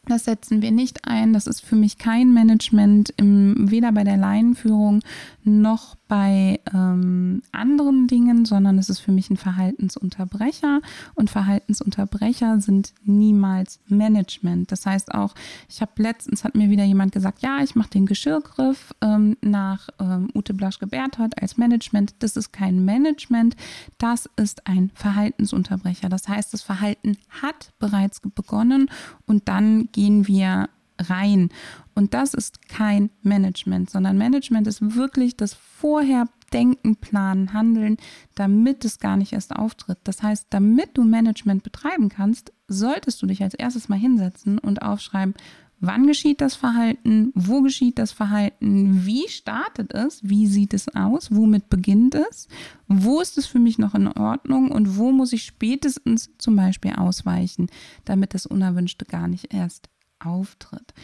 Das 0.07 0.25
setzen 0.25 0.63
wir 0.63 0.71
nicht 0.71 1.05
ein. 1.07 1.33
Das 1.33 1.47
ist 1.47 1.61
für 1.61 1.77
mich 1.77 1.99
kein 1.99 2.33
Management, 2.33 3.13
im, 3.17 3.71
weder 3.71 3.93
bei 3.93 4.05
der 4.05 4.17
Leinenführung 4.17 5.03
noch 5.47 5.95
bei 6.09 6.61
ähm, 6.75 7.43
anderen 7.53 8.09
Dingen, 8.09 8.45
sondern 8.45 8.79
es 8.79 8.91
ist 8.91 8.99
für 8.99 9.13
mich 9.13 9.31
ein 9.31 9.37
Verhaltensunterbrecher 9.37 10.81
und 11.15 11.31
Verhaltensunterbrecher 11.31 12.61
sind 12.61 12.93
niemals 13.05 13.81
Management. 13.87 14.73
Das 14.73 14.85
heißt 14.85 15.15
auch, 15.15 15.35
ich 15.69 15.81
habe 15.81 15.93
letztens 16.03 16.45
hat 16.45 16.55
mir 16.55 16.69
wieder 16.69 16.85
jemand 16.85 17.13
gesagt, 17.13 17.43
ja, 17.43 17.61
ich 17.63 17.77
mache 17.77 17.91
den 17.91 18.07
Geschirrgriff 18.07 18.93
ähm, 19.01 19.37
nach 19.41 19.89
ähm, 20.01 20.29
Ute 20.35 20.53
Blaschke-Berthold 20.53 21.41
als 21.41 21.57
Management. 21.57 22.15
Das 22.19 22.37
ist 22.37 22.53
kein 22.53 22.85
Management, 22.85 23.57
das 23.99 24.29
ist 24.37 24.67
ein 24.67 24.91
Verhaltensunterbrecher. 24.95 26.09
Das 26.09 26.29
heißt, 26.29 26.53
das 26.53 26.63
Verhalten 26.63 27.17
hat 27.43 27.73
bereits 27.79 28.21
begonnen 28.21 28.91
und 29.27 29.49
dann 29.49 29.89
gehen 29.93 30.27
wir 30.27 30.69
rein. 30.99 31.51
Und 31.95 32.15
das 32.15 32.35
ist 32.35 32.69
kein 32.69 33.11
Management, 33.23 33.91
sondern 33.91 34.19
Management 34.19 34.67
ist 34.67 34.97
wirklich 34.97 35.37
das 35.37 35.55
Vorher 35.55 36.27
Denken, 36.53 36.97
Planen, 36.97 37.53
Handeln, 37.53 37.97
damit 38.35 38.85
es 38.85 38.99
gar 38.99 39.17
nicht 39.17 39.33
erst 39.33 39.55
auftritt. 39.55 39.99
Das 40.05 40.23
heißt, 40.23 40.47
damit 40.51 40.97
du 40.97 41.03
Management 41.03 41.63
betreiben 41.63 42.09
kannst, 42.09 42.53
solltest 42.69 43.21
du 43.21 43.27
dich 43.27 43.43
als 43.43 43.55
erstes 43.55 43.89
mal 43.89 43.99
hinsetzen 43.99 44.59
und 44.59 44.83
aufschreiben, 44.83 45.35
wann 45.81 46.07
geschieht 46.07 46.41
das 46.41 46.55
Verhalten, 46.55 47.33
wo 47.35 47.63
geschieht 47.63 47.99
das 47.99 48.13
Verhalten, 48.13 49.05
wie 49.05 49.29
startet 49.29 49.93
es, 49.93 50.21
wie 50.23 50.47
sieht 50.47 50.73
es 50.73 50.95
aus, 50.95 51.35
womit 51.35 51.69
beginnt 51.69 52.15
es, 52.15 52.49
wo 52.89 53.21
ist 53.21 53.37
es 53.39 53.47
für 53.47 53.59
mich 53.59 53.79
noch 53.79 53.95
in 53.95 54.09
Ordnung 54.09 54.71
und 54.71 54.97
wo 54.97 55.13
muss 55.13 55.33
ich 55.33 55.43
spätestens 55.43 56.31
zum 56.39 56.57
Beispiel 56.57 56.93
ausweichen, 56.93 57.69
damit 58.05 58.35
das 58.35 58.47
Unerwünschte 58.47 59.05
gar 59.05 59.29
nicht 59.29 59.53
erst 59.53 59.89
auftritt. 60.19 60.95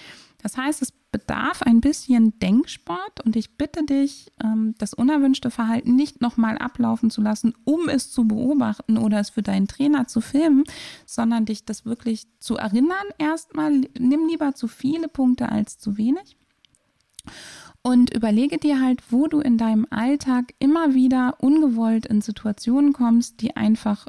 Das 0.42 0.56
heißt, 0.56 0.82
es 0.82 0.92
bedarf 1.12 1.62
ein 1.62 1.80
bisschen 1.80 2.38
Denksport 2.40 3.20
und 3.24 3.36
ich 3.36 3.56
bitte 3.56 3.84
dich, 3.84 4.32
ähm, 4.42 4.74
das 4.78 4.94
unerwünschte 4.94 5.50
Verhalten 5.50 5.94
nicht 5.94 6.20
nochmal 6.20 6.58
ablaufen 6.58 7.10
zu 7.10 7.20
lassen, 7.20 7.54
um 7.64 7.88
es 7.88 8.10
zu 8.10 8.26
beobachten 8.26 8.96
oder 8.96 9.20
es 9.20 9.30
für 9.30 9.42
deinen 9.42 9.68
Trainer 9.68 10.08
zu 10.08 10.20
filmen, 10.20 10.64
sondern 11.06 11.44
dich 11.44 11.64
das 11.64 11.84
wirklich 11.84 12.26
zu 12.40 12.56
erinnern 12.56 13.06
erstmal. 13.18 13.82
Nimm 13.98 14.26
lieber 14.28 14.54
zu 14.54 14.66
viele 14.68 15.06
Punkte 15.06 15.50
als 15.50 15.78
zu 15.78 15.96
wenig. 15.96 16.36
Und 17.82 18.14
überlege 18.14 18.58
dir 18.58 18.80
halt, 18.80 19.12
wo 19.12 19.26
du 19.26 19.40
in 19.40 19.58
deinem 19.58 19.86
Alltag 19.90 20.54
immer 20.60 20.94
wieder 20.94 21.36
ungewollt 21.40 22.06
in 22.06 22.20
Situationen 22.20 22.92
kommst, 22.92 23.42
die 23.42 23.56
einfach 23.56 24.06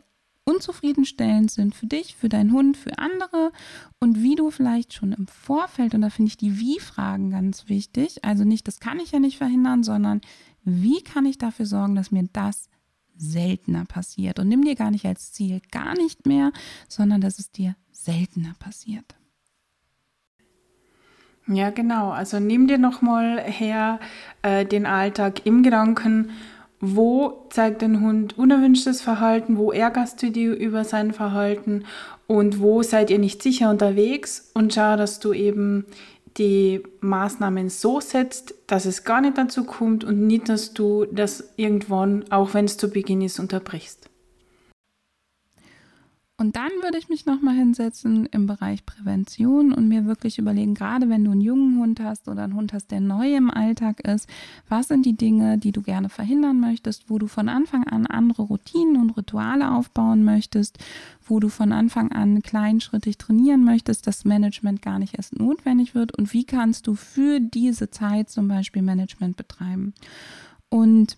unzufriedenstellend 0.53 1.51
sind 1.51 1.75
für 1.75 1.87
dich, 1.87 2.15
für 2.15 2.29
deinen 2.29 2.51
Hund, 2.51 2.77
für 2.77 2.97
andere 2.97 3.51
und 3.99 4.21
wie 4.21 4.35
du 4.35 4.51
vielleicht 4.51 4.93
schon 4.93 5.11
im 5.11 5.27
Vorfeld, 5.27 5.93
und 5.93 6.01
da 6.01 6.09
finde 6.09 6.29
ich 6.29 6.37
die 6.37 6.59
Wie-Fragen 6.59 7.31
ganz 7.31 7.69
wichtig, 7.69 8.23
also 8.23 8.43
nicht, 8.43 8.67
das 8.67 8.79
kann 8.79 8.99
ich 8.99 9.11
ja 9.11 9.19
nicht 9.19 9.37
verhindern, 9.37 9.83
sondern 9.83 10.21
wie 10.63 11.01
kann 11.03 11.25
ich 11.25 11.37
dafür 11.37 11.65
sorgen, 11.65 11.95
dass 11.95 12.11
mir 12.11 12.27
das 12.31 12.69
seltener 13.15 13.85
passiert. 13.85 14.39
Und 14.39 14.47
nimm 14.47 14.63
dir 14.63 14.75
gar 14.75 14.91
nicht 14.91 15.05
als 15.05 15.33
Ziel 15.33 15.61
gar 15.71 15.95
nicht 15.95 16.25
mehr, 16.25 16.51
sondern 16.87 17.21
dass 17.21 17.39
es 17.39 17.51
dir 17.51 17.75
seltener 17.91 18.53
passiert. 18.59 19.15
Ja, 21.47 21.71
genau. 21.71 22.11
Also 22.11 22.39
nimm 22.39 22.67
dir 22.67 22.77
nochmal 22.77 23.41
her 23.41 23.99
äh, 24.43 24.65
den 24.65 24.85
Alltag 24.85 25.45
im 25.45 25.61
Gedanken, 25.61 26.29
wo 26.85 27.45
zeigt 27.49 27.81
dein 27.81 28.01
Hund 28.01 28.37
unerwünschtes 28.37 29.01
Verhalten, 29.01 29.55
wo 29.55 29.71
ärgerst 29.71 30.21
du 30.21 30.31
dich 30.31 30.47
über 30.47 30.83
sein 30.83 31.13
Verhalten? 31.13 31.85
Und 32.27 32.59
wo 32.59 32.83
seid 32.83 33.09
ihr 33.09 33.19
nicht 33.19 33.41
sicher 33.41 33.69
unterwegs? 33.69 34.51
Und 34.53 34.73
schau, 34.73 34.97
dass 34.97 35.21
du 35.21 35.31
eben 35.31 35.85
die 36.37 36.83
Maßnahmen 36.99 37.69
so 37.69 38.01
setzt, 38.01 38.53
dass 38.67 38.83
es 38.83 39.05
gar 39.05 39.21
nicht 39.21 39.37
dazu 39.37 39.63
kommt 39.63 40.03
und 40.03 40.27
nicht, 40.27 40.49
dass 40.49 40.73
du 40.73 41.05
das 41.05 41.53
irgendwann, 41.55 42.25
auch 42.31 42.53
wenn 42.53 42.65
es 42.65 42.75
zu 42.75 42.89
Beginn 42.89 43.21
ist, 43.21 43.39
unterbrichst. 43.39 44.09
Und 46.43 46.57
dann 46.57 46.71
würde 46.81 46.97
ich 46.97 47.07
mich 47.07 47.25
nochmal 47.25 47.55
hinsetzen 47.55 48.25
im 48.25 48.47
Bereich 48.47 48.85
Prävention 48.85 49.71
und 49.71 49.87
mir 49.87 50.05
wirklich 50.05 50.39
überlegen, 50.39 50.73
gerade 50.73 51.07
wenn 51.07 51.23
du 51.23 51.31
einen 51.31 51.39
jungen 51.39 51.79
Hund 51.79 52.01
hast 52.01 52.27
oder 52.27 52.43
einen 52.43 52.55
Hund 52.55 52.73
hast, 52.73 52.91
der 52.91 52.99
neu 52.99 53.33
im 53.33 53.49
Alltag 53.49 54.01
ist, 54.05 54.27
was 54.67 54.89
sind 54.89 55.05
die 55.05 55.15
Dinge, 55.15 55.57
die 55.57 55.71
du 55.71 55.81
gerne 55.81 56.09
verhindern 56.09 56.59
möchtest, 56.59 57.09
wo 57.09 57.17
du 57.17 57.27
von 57.27 57.47
Anfang 57.47 57.85
an 57.85 58.07
andere 58.07 58.41
Routinen 58.41 58.97
und 58.97 59.11
Rituale 59.11 59.71
aufbauen 59.71 60.25
möchtest, 60.25 60.79
wo 61.25 61.39
du 61.39 61.47
von 61.47 61.71
Anfang 61.71 62.11
an 62.11 62.41
kleinschrittig 62.41 63.17
trainieren 63.17 63.63
möchtest, 63.63 64.05
dass 64.05 64.25
Management 64.25 64.81
gar 64.81 64.99
nicht 64.99 65.15
erst 65.15 65.39
notwendig 65.39 65.95
wird 65.95 66.13
und 66.17 66.33
wie 66.33 66.43
kannst 66.43 66.87
du 66.87 66.95
für 66.95 67.39
diese 67.39 67.89
Zeit 67.89 68.29
zum 68.29 68.49
Beispiel 68.49 68.81
Management 68.81 69.37
betreiben. 69.37 69.93
Und 70.67 71.15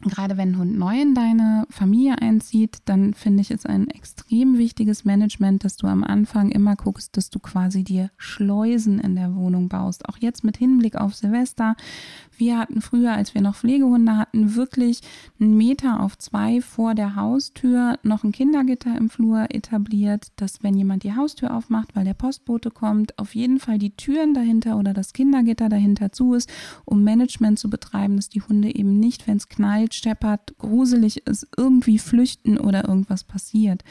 gerade 0.00 0.36
wenn 0.36 0.52
ein 0.52 0.58
Hund 0.58 0.78
neu 0.78 1.00
in 1.00 1.14
deine 1.14 1.66
Familie 1.70 2.20
einzieht, 2.20 2.78
dann 2.84 3.14
finde 3.14 3.42
ich 3.42 3.50
es 3.50 3.66
ein 3.66 3.88
extrem 3.88 4.58
wichtiges 4.58 5.04
Management, 5.04 5.64
dass 5.64 5.76
du 5.76 5.86
am 5.86 6.04
Anfang 6.04 6.50
immer 6.50 6.76
guckst, 6.76 7.16
dass 7.16 7.30
du 7.30 7.38
quasi 7.38 7.84
dir 7.84 8.10
Schleusen 8.16 9.00
in 9.00 9.16
der 9.16 9.34
Wohnung 9.34 9.68
baust. 9.68 10.08
Auch 10.08 10.18
jetzt 10.18 10.44
mit 10.44 10.56
Hinblick 10.56 10.96
auf 10.96 11.14
Silvester. 11.14 11.76
Wir 12.36 12.58
hatten 12.58 12.82
früher, 12.82 13.12
als 13.12 13.34
wir 13.34 13.40
noch 13.40 13.56
Pflegehunde 13.56 14.16
hatten, 14.16 14.54
wirklich 14.54 15.00
einen 15.40 15.56
Meter 15.56 16.00
auf 16.00 16.18
zwei 16.18 16.60
vor 16.60 16.94
der 16.94 17.16
Haustür 17.16 17.98
noch 18.02 18.24
ein 18.24 18.32
Kindergitter 18.32 18.96
im 18.96 19.08
Flur 19.08 19.46
etabliert, 19.50 20.28
dass 20.36 20.62
wenn 20.62 20.76
jemand 20.76 21.02
die 21.02 21.14
Haustür 21.14 21.54
aufmacht, 21.54 21.96
weil 21.96 22.04
der 22.04 22.14
Postbote 22.14 22.70
kommt, 22.70 23.18
auf 23.18 23.34
jeden 23.34 23.58
Fall 23.58 23.78
die 23.78 23.96
Türen 23.96 24.34
dahinter 24.34 24.76
oder 24.76 24.92
das 24.92 25.12
Kindergitter 25.12 25.68
dahinter 25.68 26.12
zu 26.12 26.34
ist, 26.34 26.52
um 26.84 27.04
Management 27.04 27.58
zu 27.58 27.70
betreiben, 27.70 28.16
dass 28.16 28.28
die 28.28 28.42
Hunde 28.42 28.74
eben 28.74 28.98
nicht, 28.98 29.26
wenn 29.26 29.38
es 29.38 29.48
knallt, 29.48 29.85
scheppert, 29.94 30.56
gruselig 30.58 31.26
ist, 31.26 31.48
irgendwie 31.56 31.98
flüchten 31.98 32.58
oder 32.58 32.88
irgendwas 32.88 33.24
passiert. 33.24 33.82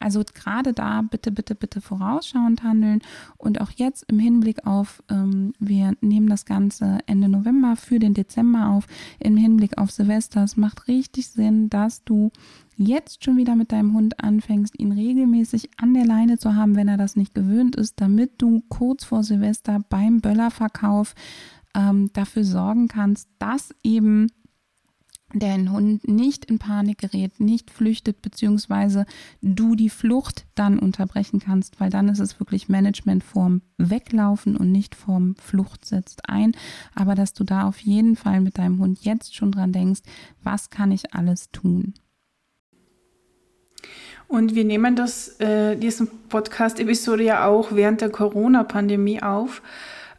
Also 0.00 0.22
gerade 0.32 0.72
da 0.72 1.02
bitte, 1.02 1.32
bitte, 1.32 1.54
bitte 1.54 1.80
vorausschauend 1.80 2.62
handeln 2.62 3.00
und 3.36 3.60
auch 3.60 3.70
jetzt 3.72 4.04
im 4.08 4.18
Hinblick 4.18 4.66
auf, 4.66 5.02
ähm, 5.08 5.52
wir 5.58 5.92
nehmen 6.00 6.28
das 6.28 6.44
Ganze 6.44 6.98
Ende 7.06 7.28
November 7.28 7.76
für 7.76 7.98
den 7.98 8.14
Dezember 8.14 8.68
auf, 8.68 8.86
im 9.18 9.36
Hinblick 9.36 9.76
auf 9.76 9.90
Silvester. 9.90 10.44
Es 10.44 10.56
macht 10.56 10.88
richtig 10.88 11.28
Sinn, 11.28 11.68
dass 11.68 12.04
du 12.04 12.30
jetzt 12.76 13.24
schon 13.24 13.36
wieder 13.36 13.56
mit 13.56 13.72
deinem 13.72 13.92
Hund 13.92 14.22
anfängst, 14.22 14.78
ihn 14.78 14.92
regelmäßig 14.92 15.70
an 15.78 15.94
der 15.94 16.06
Leine 16.06 16.38
zu 16.38 16.54
haben, 16.54 16.76
wenn 16.76 16.88
er 16.88 16.96
das 16.96 17.16
nicht 17.16 17.34
gewöhnt 17.34 17.74
ist, 17.74 18.00
damit 18.00 18.40
du 18.40 18.62
kurz 18.68 19.04
vor 19.04 19.24
Silvester 19.24 19.80
beim 19.88 20.20
Böllerverkauf 20.20 21.16
ähm, 21.74 22.10
dafür 22.12 22.44
sorgen 22.44 22.86
kannst, 22.86 23.28
dass 23.40 23.74
eben 23.82 24.28
dein 25.34 25.70
Hund 25.72 26.08
nicht 26.08 26.46
in 26.46 26.58
Panik 26.58 26.98
gerät, 26.98 27.38
nicht 27.38 27.70
flüchtet, 27.70 28.22
beziehungsweise 28.22 29.04
du 29.42 29.74
die 29.74 29.90
Flucht 29.90 30.46
dann 30.54 30.78
unterbrechen 30.78 31.38
kannst, 31.38 31.80
weil 31.80 31.90
dann 31.90 32.08
ist 32.08 32.18
es 32.18 32.40
wirklich 32.40 32.68
Management 32.68 33.22
vorm 33.22 33.62
Weglaufen 33.76 34.56
und 34.56 34.72
nicht 34.72 34.94
vorm 34.94 35.36
Flucht 35.36 35.84
setzt 35.84 36.28
ein. 36.28 36.52
Aber 36.94 37.14
dass 37.14 37.34
du 37.34 37.44
da 37.44 37.68
auf 37.68 37.78
jeden 37.78 38.16
Fall 38.16 38.40
mit 38.40 38.58
deinem 38.58 38.78
Hund 38.78 39.00
jetzt 39.02 39.34
schon 39.34 39.52
dran 39.52 39.72
denkst, 39.72 40.00
was 40.42 40.70
kann 40.70 40.92
ich 40.92 41.14
alles 41.14 41.50
tun? 41.50 41.94
Und 44.26 44.54
wir 44.54 44.64
nehmen 44.64 44.94
das, 44.94 45.40
äh, 45.40 45.76
diesen 45.76 46.08
Podcast-Episode 46.28 47.24
ja 47.24 47.46
auch 47.46 47.72
während 47.72 48.02
der 48.02 48.10
Corona-Pandemie 48.10 49.22
auf. 49.22 49.62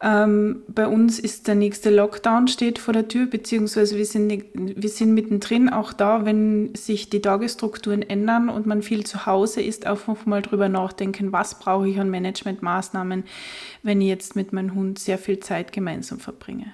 Ähm, 0.02 0.64
bei 0.68 0.88
uns 0.88 1.20
ist 1.20 1.48
der 1.48 1.56
nächste 1.56 1.90
Lockdown 1.90 2.48
steht 2.48 2.80
vor 2.80 2.94
der 2.94 3.10
Tür, 3.10 3.26
beziehungsweise 3.26 3.98
wir 3.98 4.06
sind, 4.06 4.46
wir 4.54 4.90
sind 4.90 5.14
mittendrin. 5.14 5.70
Auch 5.70 5.92
da, 5.92 6.24
wenn 6.24 6.74
sich 6.74 7.10
die 7.10 7.22
Tagesstrukturen 7.22 8.02
ändern 8.02 8.50
und 8.50 8.66
man 8.66 8.82
viel 8.82 9.06
zu 9.06 9.26
Hause 9.26 9.62
ist, 9.62 9.88
auch 9.88 10.26
mal 10.26 10.42
drüber 10.42 10.70
nachdenken, 10.70 11.34
was 11.34 11.60
brauche 11.60 11.90
ich 11.90 12.00
an 12.00 12.10
Managementmaßnahmen, 12.10 13.26
wenn 13.84 14.02
ich 14.02 14.08
jetzt 14.08 14.36
mit 14.36 14.54
meinem 14.54 14.74
Hund 14.74 15.00
sehr 15.00 15.18
viel 15.18 15.40
Zeit 15.40 15.74
gemeinsam 15.74 16.20
verbringe 16.20 16.72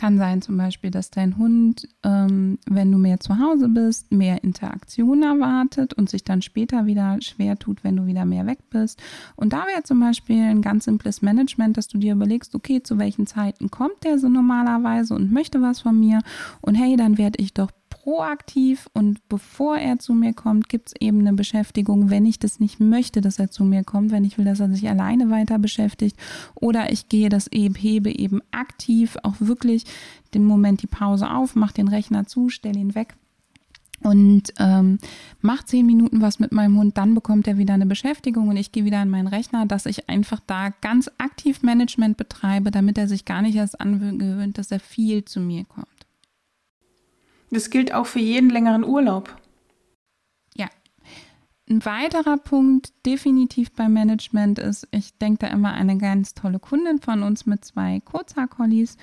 kann 0.00 0.16
sein 0.16 0.40
zum 0.40 0.56
Beispiel, 0.56 0.90
dass 0.90 1.10
dein 1.10 1.36
Hund, 1.36 1.86
ähm, 2.04 2.58
wenn 2.64 2.90
du 2.90 2.96
mehr 2.96 3.20
zu 3.20 3.38
Hause 3.38 3.68
bist, 3.68 4.10
mehr 4.10 4.42
Interaktion 4.42 5.22
erwartet 5.22 5.92
und 5.92 6.08
sich 6.08 6.24
dann 6.24 6.40
später 6.40 6.86
wieder 6.86 7.18
schwer 7.20 7.58
tut, 7.58 7.84
wenn 7.84 7.96
du 7.96 8.06
wieder 8.06 8.24
mehr 8.24 8.46
weg 8.46 8.60
bist. 8.70 8.98
Und 9.36 9.52
da 9.52 9.66
wäre 9.66 9.82
zum 9.82 10.00
Beispiel 10.00 10.42
ein 10.42 10.62
ganz 10.62 10.86
simples 10.86 11.20
Management, 11.20 11.76
dass 11.76 11.86
du 11.86 11.98
dir 11.98 12.14
überlegst, 12.14 12.54
okay, 12.54 12.82
zu 12.82 12.96
welchen 12.96 13.26
Zeiten 13.26 13.70
kommt 13.70 14.02
der 14.04 14.18
so 14.18 14.30
normalerweise 14.30 15.14
und 15.14 15.30
möchte 15.30 15.60
was 15.60 15.80
von 15.80 16.00
mir. 16.00 16.22
Und 16.62 16.76
hey, 16.76 16.96
dann 16.96 17.18
werde 17.18 17.42
ich 17.42 17.52
doch 17.52 17.70
proaktiv 18.10 18.88
und 18.92 19.20
bevor 19.28 19.78
er 19.78 20.00
zu 20.00 20.14
mir 20.14 20.32
kommt, 20.32 20.68
gibt 20.68 20.88
es 20.88 20.94
eben 20.98 21.20
eine 21.20 21.32
Beschäftigung, 21.32 22.10
wenn 22.10 22.26
ich 22.26 22.40
das 22.40 22.58
nicht 22.58 22.80
möchte, 22.80 23.20
dass 23.20 23.38
er 23.38 23.52
zu 23.52 23.62
mir 23.62 23.84
kommt, 23.84 24.10
wenn 24.10 24.24
ich 24.24 24.36
will, 24.36 24.44
dass 24.44 24.58
er 24.58 24.68
sich 24.68 24.88
alleine 24.88 25.30
weiter 25.30 25.60
beschäftigt 25.60 26.16
oder 26.56 26.90
ich 26.90 27.08
gehe 27.08 27.28
das 27.28 27.46
eben, 27.46 27.76
hebe 27.76 28.10
eben 28.10 28.40
aktiv 28.50 29.16
auch 29.22 29.36
wirklich 29.38 29.84
den 30.34 30.44
Moment 30.44 30.82
die 30.82 30.88
Pause 30.88 31.30
auf, 31.30 31.54
mache 31.54 31.74
den 31.74 31.86
Rechner 31.86 32.26
zu, 32.26 32.48
stelle 32.48 32.80
ihn 32.80 32.96
weg 32.96 33.14
und 34.02 34.54
ähm, 34.58 34.98
mache 35.40 35.66
zehn 35.66 35.86
Minuten 35.86 36.20
was 36.20 36.40
mit 36.40 36.50
meinem 36.50 36.78
Hund, 36.78 36.98
dann 36.98 37.14
bekommt 37.14 37.46
er 37.46 37.58
wieder 37.58 37.74
eine 37.74 37.86
Beschäftigung 37.86 38.48
und 38.48 38.56
ich 38.56 38.72
gehe 38.72 38.84
wieder 38.84 38.98
an 38.98 39.10
meinen 39.10 39.28
Rechner, 39.28 39.66
dass 39.66 39.86
ich 39.86 40.08
einfach 40.08 40.40
da 40.48 40.70
ganz 40.80 41.08
aktiv 41.18 41.62
Management 41.62 42.16
betreibe, 42.16 42.72
damit 42.72 42.98
er 42.98 43.06
sich 43.06 43.24
gar 43.24 43.40
nicht 43.40 43.54
erst 43.54 43.80
angewöhnt, 43.80 44.58
dass 44.58 44.72
er 44.72 44.80
viel 44.80 45.24
zu 45.24 45.38
mir 45.38 45.64
kommt. 45.64 45.86
Das 47.50 47.70
gilt 47.70 47.92
auch 47.92 48.06
für 48.06 48.20
jeden 48.20 48.50
längeren 48.50 48.84
Urlaub. 48.84 49.36
Ja. 50.56 50.68
Ein 51.68 51.84
weiterer 51.84 52.36
Punkt 52.36 52.92
definitiv 53.06 53.72
beim 53.72 53.92
Management 53.92 54.58
ist, 54.58 54.88
ich 54.90 55.16
denke 55.18 55.46
da 55.46 55.46
immer 55.48 55.72
eine 55.72 55.98
ganz 55.98 56.34
tolle 56.34 56.58
Kundin 56.58 57.00
von 57.00 57.22
uns 57.22 57.46
mit 57.46 57.64
zwei 57.64 58.00
Kurzhaar-Collies 58.00 58.96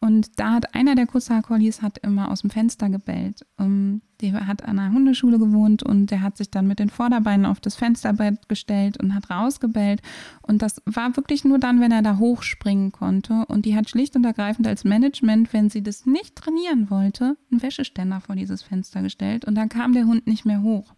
und 0.00 0.38
da 0.40 0.52
hat 0.52 0.74
einer 0.74 0.94
der 0.94 1.06
Kusshaar-Collies 1.06 1.82
hat 1.82 1.98
immer 1.98 2.30
aus 2.30 2.40
dem 2.40 2.50
Fenster 2.50 2.88
gebellt. 2.88 3.44
Um, 3.58 3.66
ähm, 3.66 4.02
der 4.20 4.46
hat 4.46 4.64
an 4.64 4.78
einer 4.78 4.94
Hundeschule 4.94 5.38
gewohnt 5.38 5.82
und 5.82 6.10
der 6.10 6.20
hat 6.20 6.36
sich 6.36 6.50
dann 6.50 6.66
mit 6.66 6.78
den 6.78 6.90
Vorderbeinen 6.90 7.46
auf 7.46 7.60
das 7.60 7.74
Fensterbett 7.74 8.48
gestellt 8.48 8.98
und 8.98 9.14
hat 9.14 9.30
rausgebellt. 9.30 10.02
Und 10.42 10.60
das 10.60 10.82
war 10.84 11.16
wirklich 11.16 11.44
nur 11.44 11.58
dann, 11.58 11.80
wenn 11.80 11.92
er 11.92 12.02
da 12.02 12.18
hochspringen 12.18 12.92
konnte. 12.92 13.46
Und 13.46 13.64
die 13.64 13.76
hat 13.76 13.88
schlicht 13.88 14.16
und 14.16 14.24
ergreifend 14.24 14.66
als 14.66 14.84
Management, 14.84 15.52
wenn 15.52 15.70
sie 15.70 15.82
das 15.82 16.04
nicht 16.04 16.36
trainieren 16.36 16.90
wollte, 16.90 17.36
einen 17.50 17.62
Wäscheständer 17.62 18.20
vor 18.20 18.36
dieses 18.36 18.62
Fenster 18.62 19.02
gestellt 19.02 19.46
und 19.46 19.54
dann 19.54 19.70
kam 19.70 19.94
der 19.94 20.04
Hund 20.04 20.26
nicht 20.26 20.44
mehr 20.44 20.62
hoch. 20.62 20.92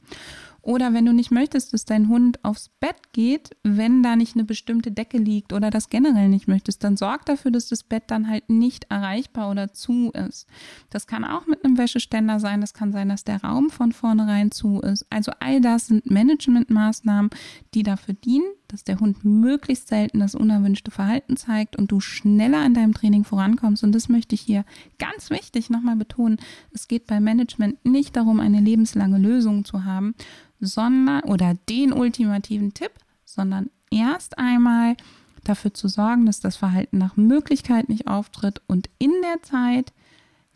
Oder 0.63 0.95
wenn 0.95 1.05
du 1.05 1.13
nicht 1.13 1.33
möchtest, 1.33 1.73
dass 1.73 1.85
dein 1.85 2.09
Hund 2.09 2.43
aufs 2.45 2.69
Bett 2.69 3.13
geht, 3.13 3.51
wenn 3.65 4.05
da 4.05 4.15
nicht 4.15 4.37
eine 4.37 4.45
bestimmte 4.45 4.93
Decke 4.93 5.19
liegt 5.19 5.53
oder 5.53 5.71
das 5.71 5.91
generell 5.91 6.29
nicht 6.29 6.47
möchtest, 6.47 6.85
dann 6.85 6.97
sorg 6.97 7.27
dafür, 7.27 7.51
dass 7.51 7.69
das 7.69 7.83
Bett 7.83 8.05
dann 8.07 8.29
halt 8.29 8.49
nicht 8.49 8.85
erreichbar 8.89 9.51
oder 9.51 9.73
zu 9.73 10.13
ist. 10.13 10.47
Das 10.89 11.09
kann 11.09 11.25
auch 11.25 11.49
mit 11.49 11.65
einem 11.65 11.79
Wäscheständer 11.79 12.39
sein. 12.39 12.61
Das 12.61 12.75
kann 12.75 12.93
sein, 12.93 13.09
dass 13.09 13.25
der 13.25 13.43
Raum 13.43 13.71
von 13.71 13.91
vornherein 13.91 14.53
zu 14.53 14.81
ist. 14.81 15.05
Also 15.11 15.33
all 15.41 15.61
das 15.61 15.89
sind 15.89 16.09
Managementmaßnahmen, 16.09 17.31
die 17.75 17.83
dafür 17.83 18.15
dienen, 18.15 18.47
dass 18.69 18.85
der 18.85 19.01
Hund 19.01 19.25
möglichst 19.25 19.89
selten 19.89 20.21
das 20.21 20.35
unerwünschte 20.35 20.91
Verhalten 20.91 21.37
zeigt 21.37 21.77
und 21.77 21.91
du 21.91 22.01
schneller 22.01 22.65
in 22.65 22.75
deinem 22.75 22.95
Training 22.95 23.25
vorankommst. 23.25 23.83
Und 23.83 23.93
das 23.93 24.09
möchte 24.09 24.35
ich 24.35 24.41
hier 24.41 24.65
ganz 24.99 25.31
wichtig 25.31 25.71
nochmal 25.71 25.97
betonen. 25.97 26.39
Es 26.73 26.89
geht 26.89 27.07
bei 27.07 27.21
Management 27.21 27.85
nicht 27.85 28.17
darum, 28.17 28.41
eine 28.41 28.61
lebenslange 28.61 29.19
Lösung 29.19 29.65
zu 29.65 29.85
haben, 29.85 30.15
sondern 30.63 31.25
oder 31.25 31.55
den 31.69 31.93
ultimativen 31.93 32.73
Tipp, 32.73 32.93
sondern 33.25 33.69
erst 33.91 34.39
einmal 34.39 34.97
dafür 35.45 35.75
zu 35.75 35.89
sorgen, 35.89 36.25
dass 36.25 36.41
das 36.41 36.57
Verhalten 36.57 36.99
nach 36.99 37.17
Möglichkeit 37.17 37.89
nicht 37.89 38.07
auftritt 38.07 38.63
und 38.69 38.89
in 38.99 39.13
der 39.23 39.43
Zeit 39.43 39.93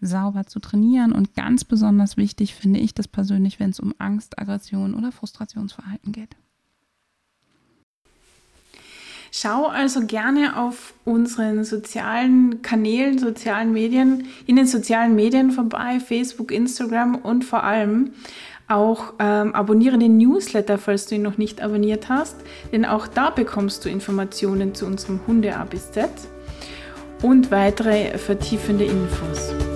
sauber 0.01 0.47
zu 0.47 0.61
trainieren. 0.61 1.13
Und 1.13 1.35
ganz 1.35 1.65
besonders 1.65 2.17
wichtig 2.17 2.55
finde 2.55 2.79
ich 2.79 2.95
das 2.95 3.09
persönlich, 3.09 3.59
wenn 3.59 3.71
es 3.71 3.81
um 3.81 3.95
Angst, 3.99 4.39
Aggression 4.39 4.95
oder 4.95 5.11
Frustrationsverhalten 5.11 6.13
geht. 6.13 6.37
Schau 9.33 9.67
also 9.67 10.07
gerne 10.07 10.57
auf 10.57 10.95
unseren 11.05 11.65
sozialen 11.65 12.63
Kanälen, 12.63 13.19
sozialen 13.19 13.73
Medien, 13.73 14.29
in 14.47 14.57
den 14.57 14.67
sozialen 14.67 15.15
Medien 15.17 15.51
vorbei, 15.51 15.99
Facebook, 15.99 16.53
Instagram 16.53 17.17
und 17.17 17.45
vor 17.45 17.65
allem 17.65 18.13
auch 18.69 19.15
ähm, 19.19 19.55
abonniere 19.55 19.99
den 19.99 20.17
Newsletter, 20.17 20.79
falls 20.79 21.07
du 21.07 21.15
ihn 21.15 21.23
noch 21.23 21.39
nicht 21.39 21.63
abonniert 21.63 22.09
hast, 22.09 22.37
denn 22.73 22.85
auch 22.85 23.07
da 23.07 23.31
bekommst 23.31 23.85
du 23.85 23.89
Informationen 23.89 24.75
zu 24.75 24.87
unserem 24.87 25.21
Hunde 25.27 25.57
A 25.57 25.65
bis 25.65 25.93
Z 25.93 26.11
und 27.23 27.51
weitere 27.51 28.19
vertiefende 28.19 28.85
Infos. 28.85 29.76